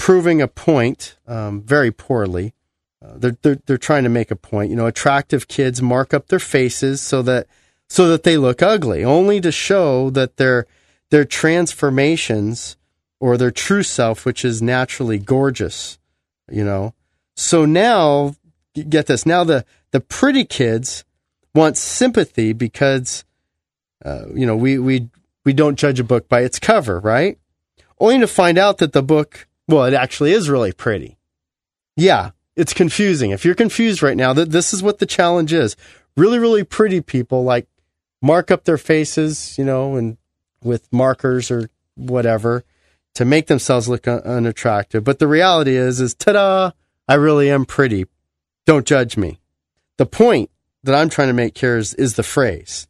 proving 0.00 0.40
a 0.40 0.48
point 0.48 1.18
um, 1.28 1.60
very 1.60 1.92
poorly. 1.92 2.54
Uh, 3.04 3.12
they're, 3.16 3.36
they're 3.42 3.58
they're 3.66 3.78
trying 3.78 4.02
to 4.02 4.08
make 4.08 4.30
a 4.30 4.36
point. 4.36 4.70
You 4.70 4.76
know, 4.76 4.86
attractive 4.86 5.46
kids 5.46 5.82
mark 5.82 6.14
up 6.14 6.28
their 6.28 6.38
faces 6.38 7.02
so 7.02 7.20
that 7.22 7.46
so 7.88 8.08
that 8.08 8.22
they 8.22 8.38
look 8.38 8.62
ugly, 8.62 9.04
only 9.04 9.40
to 9.42 9.52
show 9.52 10.08
that 10.10 10.38
their 10.38 10.66
their 11.10 11.26
transformations 11.26 12.78
or 13.20 13.36
their 13.36 13.50
true 13.50 13.82
self, 13.82 14.24
which 14.24 14.42
is 14.42 14.62
naturally 14.62 15.18
gorgeous. 15.18 15.98
You 16.50 16.64
know, 16.64 16.94
so 17.36 17.66
now 17.66 18.34
get 18.74 19.06
this. 19.06 19.26
Now 19.26 19.44
the 19.44 19.66
the 19.90 20.00
pretty 20.00 20.46
kids 20.46 21.04
want 21.54 21.76
sympathy 21.76 22.54
because 22.54 23.24
uh, 24.02 24.24
you 24.34 24.46
know 24.46 24.56
we 24.56 24.78
we 24.78 25.10
we 25.44 25.52
don't 25.52 25.78
judge 25.78 26.00
a 26.00 26.04
book 26.04 26.26
by 26.26 26.40
its 26.40 26.58
cover, 26.58 27.00
right? 27.00 27.38
Only 27.98 28.20
to 28.20 28.26
find 28.26 28.56
out 28.56 28.78
that 28.78 28.94
the 28.94 29.02
book, 29.02 29.46
well, 29.70 29.84
it 29.84 29.94
actually 29.94 30.32
is 30.32 30.50
really 30.50 30.72
pretty. 30.72 31.16
Yeah, 31.96 32.30
it's 32.56 32.74
confusing. 32.74 33.30
If 33.30 33.44
you're 33.44 33.54
confused 33.54 34.02
right 34.02 34.16
now, 34.16 34.32
that 34.32 34.50
this 34.50 34.74
is 34.74 34.82
what 34.82 34.98
the 34.98 35.06
challenge 35.06 35.52
is. 35.52 35.76
Really, 36.16 36.38
really 36.38 36.64
pretty 36.64 37.00
people 37.00 37.44
like 37.44 37.66
mark 38.20 38.50
up 38.50 38.64
their 38.64 38.78
faces, 38.78 39.56
you 39.56 39.64
know, 39.64 39.96
and 39.96 40.16
with 40.62 40.92
markers 40.92 41.50
or 41.50 41.70
whatever 41.94 42.64
to 43.14 43.24
make 43.24 43.46
themselves 43.46 43.88
look 43.88 44.06
un- 44.06 44.20
unattractive. 44.20 45.04
But 45.04 45.18
the 45.18 45.28
reality 45.28 45.76
is, 45.76 46.00
is 46.00 46.14
ta-da! 46.14 46.72
I 47.08 47.14
really 47.14 47.50
am 47.50 47.64
pretty. 47.64 48.06
Don't 48.66 48.86
judge 48.86 49.16
me. 49.16 49.40
The 49.96 50.06
point 50.06 50.50
that 50.82 50.94
I'm 50.94 51.08
trying 51.08 51.28
to 51.28 51.34
make 51.34 51.58
here 51.58 51.76
is, 51.76 51.94
is 51.94 52.14
the 52.14 52.22
phrase. 52.22 52.86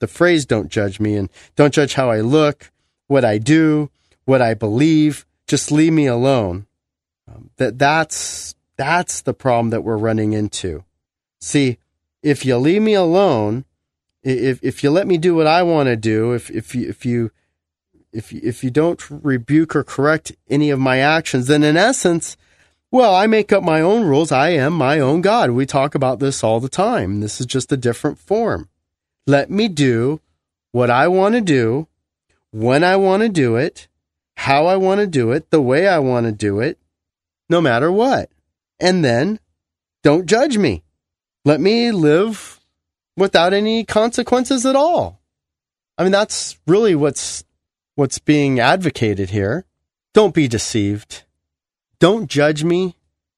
The 0.00 0.06
phrase 0.06 0.46
"Don't 0.46 0.70
judge 0.70 0.98
me" 0.98 1.16
and 1.16 1.28
don't 1.56 1.74
judge 1.74 1.94
how 1.94 2.10
I 2.10 2.20
look, 2.20 2.72
what 3.06 3.24
I 3.24 3.38
do, 3.38 3.90
what 4.24 4.42
I 4.42 4.54
believe. 4.54 5.26
Just 5.50 5.72
leave 5.72 5.92
me 5.92 6.06
alone. 6.06 6.68
Um, 7.26 7.50
that 7.56 7.76
that's 7.76 8.54
that's 8.76 9.20
the 9.22 9.34
problem 9.34 9.70
that 9.70 9.82
we're 9.82 9.96
running 9.96 10.32
into. 10.32 10.84
See, 11.40 11.78
if 12.22 12.46
you 12.46 12.56
leave 12.56 12.82
me 12.82 12.94
alone, 12.94 13.64
if 14.22 14.62
if 14.62 14.84
you 14.84 14.92
let 14.92 15.08
me 15.08 15.18
do 15.18 15.34
what 15.34 15.48
I 15.48 15.64
want 15.64 15.88
to 15.88 15.96
do, 15.96 16.34
if 16.34 16.52
if 16.52 16.76
you 16.76 16.88
if 16.88 17.04
you 17.04 17.32
if 18.12 18.32
you, 18.32 18.40
if 18.44 18.62
you 18.62 18.70
don't 18.70 19.02
rebuke 19.10 19.74
or 19.74 19.82
correct 19.82 20.30
any 20.48 20.70
of 20.70 20.78
my 20.78 20.98
actions, 20.98 21.48
then 21.48 21.64
in 21.64 21.76
essence, 21.76 22.36
well, 22.92 23.12
I 23.12 23.26
make 23.26 23.52
up 23.52 23.64
my 23.64 23.80
own 23.80 24.04
rules. 24.04 24.30
I 24.30 24.50
am 24.50 24.72
my 24.72 25.00
own 25.00 25.20
God. 25.20 25.50
We 25.50 25.66
talk 25.66 25.96
about 25.96 26.20
this 26.20 26.44
all 26.44 26.60
the 26.60 26.68
time. 26.68 27.18
This 27.18 27.40
is 27.40 27.46
just 27.46 27.72
a 27.72 27.76
different 27.76 28.20
form. 28.20 28.68
Let 29.26 29.50
me 29.50 29.66
do 29.66 30.20
what 30.70 30.90
I 30.90 31.08
want 31.08 31.34
to 31.34 31.40
do, 31.40 31.88
when 32.52 32.84
I 32.84 32.94
want 32.94 33.24
to 33.24 33.28
do 33.28 33.56
it, 33.56 33.88
how 34.40 34.66
I 34.66 34.76
want 34.76 35.00
to 35.00 35.06
do 35.06 35.32
it, 35.32 35.50
the 35.50 35.60
way 35.60 35.86
I 35.86 35.98
want 35.98 36.26
to 36.26 36.32
do 36.32 36.60
it, 36.60 36.78
no 37.48 37.60
matter 37.60 37.90
what 37.90 38.30
and 38.80 39.04
then 39.04 39.38
don't 40.02 40.26
judge 40.26 40.56
me. 40.56 40.82
Let 41.44 41.60
me 41.60 41.92
live 41.92 42.58
without 43.16 43.52
any 43.52 43.84
consequences 43.84 44.64
at 44.64 44.74
all. 44.74 45.20
I 45.98 46.02
mean, 46.02 46.12
that's 46.12 46.58
really 46.66 46.94
what's 46.94 47.44
what's 47.94 48.18
being 48.18 48.58
advocated 48.58 49.30
here. 49.30 49.66
Don't 50.14 50.34
be 50.34 50.48
deceived. 50.48 51.24
Don't 51.98 52.28
judge 52.28 52.64
me 52.64 52.96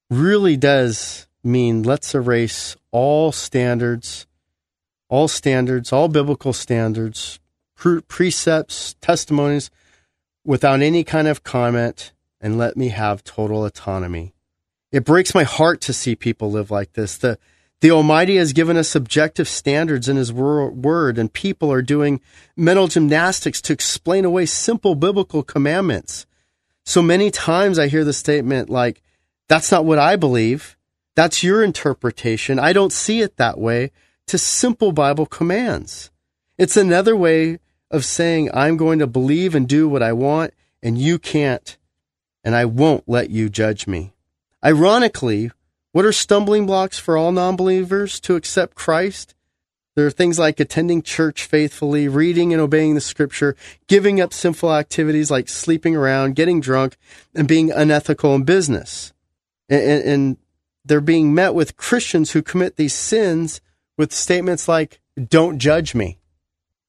really 0.09 0.57
does 0.57 1.27
mean 1.43 1.83
let's 1.83 2.15
erase 2.15 2.77
all 2.93 3.33
standards, 3.33 4.27
all 5.09 5.27
standards, 5.27 5.93
all 5.93 6.07
biblical 6.07 6.53
standards, 6.53 7.41
pre- 7.75 8.03
precepts, 8.03 8.95
testimonies 9.01 9.71
without 10.45 10.81
any 10.81 11.05
kind 11.05 11.29
of 11.29 11.45
comment 11.45 12.13
and 12.41 12.59
let 12.59 12.77
me 12.77 12.89
have 12.89 13.25
total 13.25 13.65
autonomy. 13.65 14.35
It 14.91 15.05
breaks 15.05 15.35
my 15.35 15.45
heart 15.45 15.81
to 15.83 15.93
see 15.93 16.15
people 16.17 16.51
live 16.51 16.71
like 16.71 16.93
this. 16.93 17.17
The 17.17 17.39
the 17.83 17.91
Almighty 17.91 18.37
has 18.37 18.53
given 18.53 18.77
us 18.77 18.95
objective 18.95 19.49
standards 19.49 20.09
in 20.09 20.17
His 20.17 20.33
Word, 20.33 21.19
and 21.19 21.33
people 21.33 21.73
are 21.73 21.83
doing 21.83 22.21
mental 22.57 22.87
gymnastics 22.87 23.61
to 23.63 23.73
explain 23.73 24.25
away 24.25 24.47
simple 24.47 24.95
biblical 24.95 25.43
commandments. 25.43 26.25
So 26.85 27.03
many 27.03 27.33
times 27.33 27.81
I 27.81 27.89
hear 27.89 28.05
the 28.05 28.13
statement 28.13 28.71
like, 28.71 29.03
that's 29.49 29.73
not 29.73 29.85
what 29.85 29.99
I 29.99 30.15
believe. 30.15 30.77
That's 31.17 31.43
your 31.43 31.65
interpretation. 31.65 32.61
I 32.61 32.73
don't 32.73 32.93
see 32.93 33.21
it 33.21 33.37
that 33.37 33.59
way 33.59 33.91
to 34.29 34.39
simple 34.39 34.93
Bible 34.93 35.27
commands. 35.27 36.13
It's 36.59 36.77
another 36.77 37.17
way 37.17 37.59
of 37.93 38.05
saying, 38.05 38.51
I'm 38.53 38.77
going 38.77 38.99
to 38.99 39.07
believe 39.07 39.55
and 39.55 39.69
do 39.69 39.89
what 39.89 40.03
I 40.03 40.13
want, 40.13 40.55
and 40.83 40.99
you 40.99 41.19
can't, 41.19 41.77
and 42.43 42.57
I 42.57 42.65
won't 42.65 43.09
let 43.09 43.31
you 43.31 43.49
judge 43.49 43.87
me. 43.87 44.15
Ironically, 44.65 45.51
what 45.93 46.05
are 46.05 46.13
stumbling 46.13 46.67
blocks 46.67 46.99
for 46.99 47.17
all 47.17 47.31
non 47.31 47.55
believers 47.55 48.19
to 48.21 48.35
accept 48.35 48.75
Christ? 48.75 49.35
There 49.95 50.07
are 50.07 50.11
things 50.11 50.39
like 50.39 50.59
attending 50.59 51.03
church 51.03 51.45
faithfully, 51.45 52.09
reading 52.09 52.53
and 52.53 52.63
obeying 52.63 52.95
the 52.95 53.01
scripture, 53.01 53.55
giving 53.89 54.21
up 54.21 54.33
sinful 54.33 54.75
activities 54.75 55.31
like 55.31 55.51
sleeping 55.51 55.95
around, 55.95 56.35
getting 56.35 56.63
drunk, 56.63 56.97
and 57.35 57.47
being 57.47 57.71
unethical 57.71 58.35
in 58.35 58.45
business. 58.45 59.13
And, 59.69 60.03
and, 60.03 60.37
they're 60.85 61.01
being 61.01 61.33
met 61.33 61.55
with 61.55 61.77
Christians 61.77 62.33
who 62.33 62.43
commit 62.43 62.75
these 62.75 62.93
sins 62.93 63.61
with 63.97 64.13
statements 64.13 64.67
like, 64.67 65.01
don't 65.29 65.61
judge 65.61 65.95
me. 65.95 66.19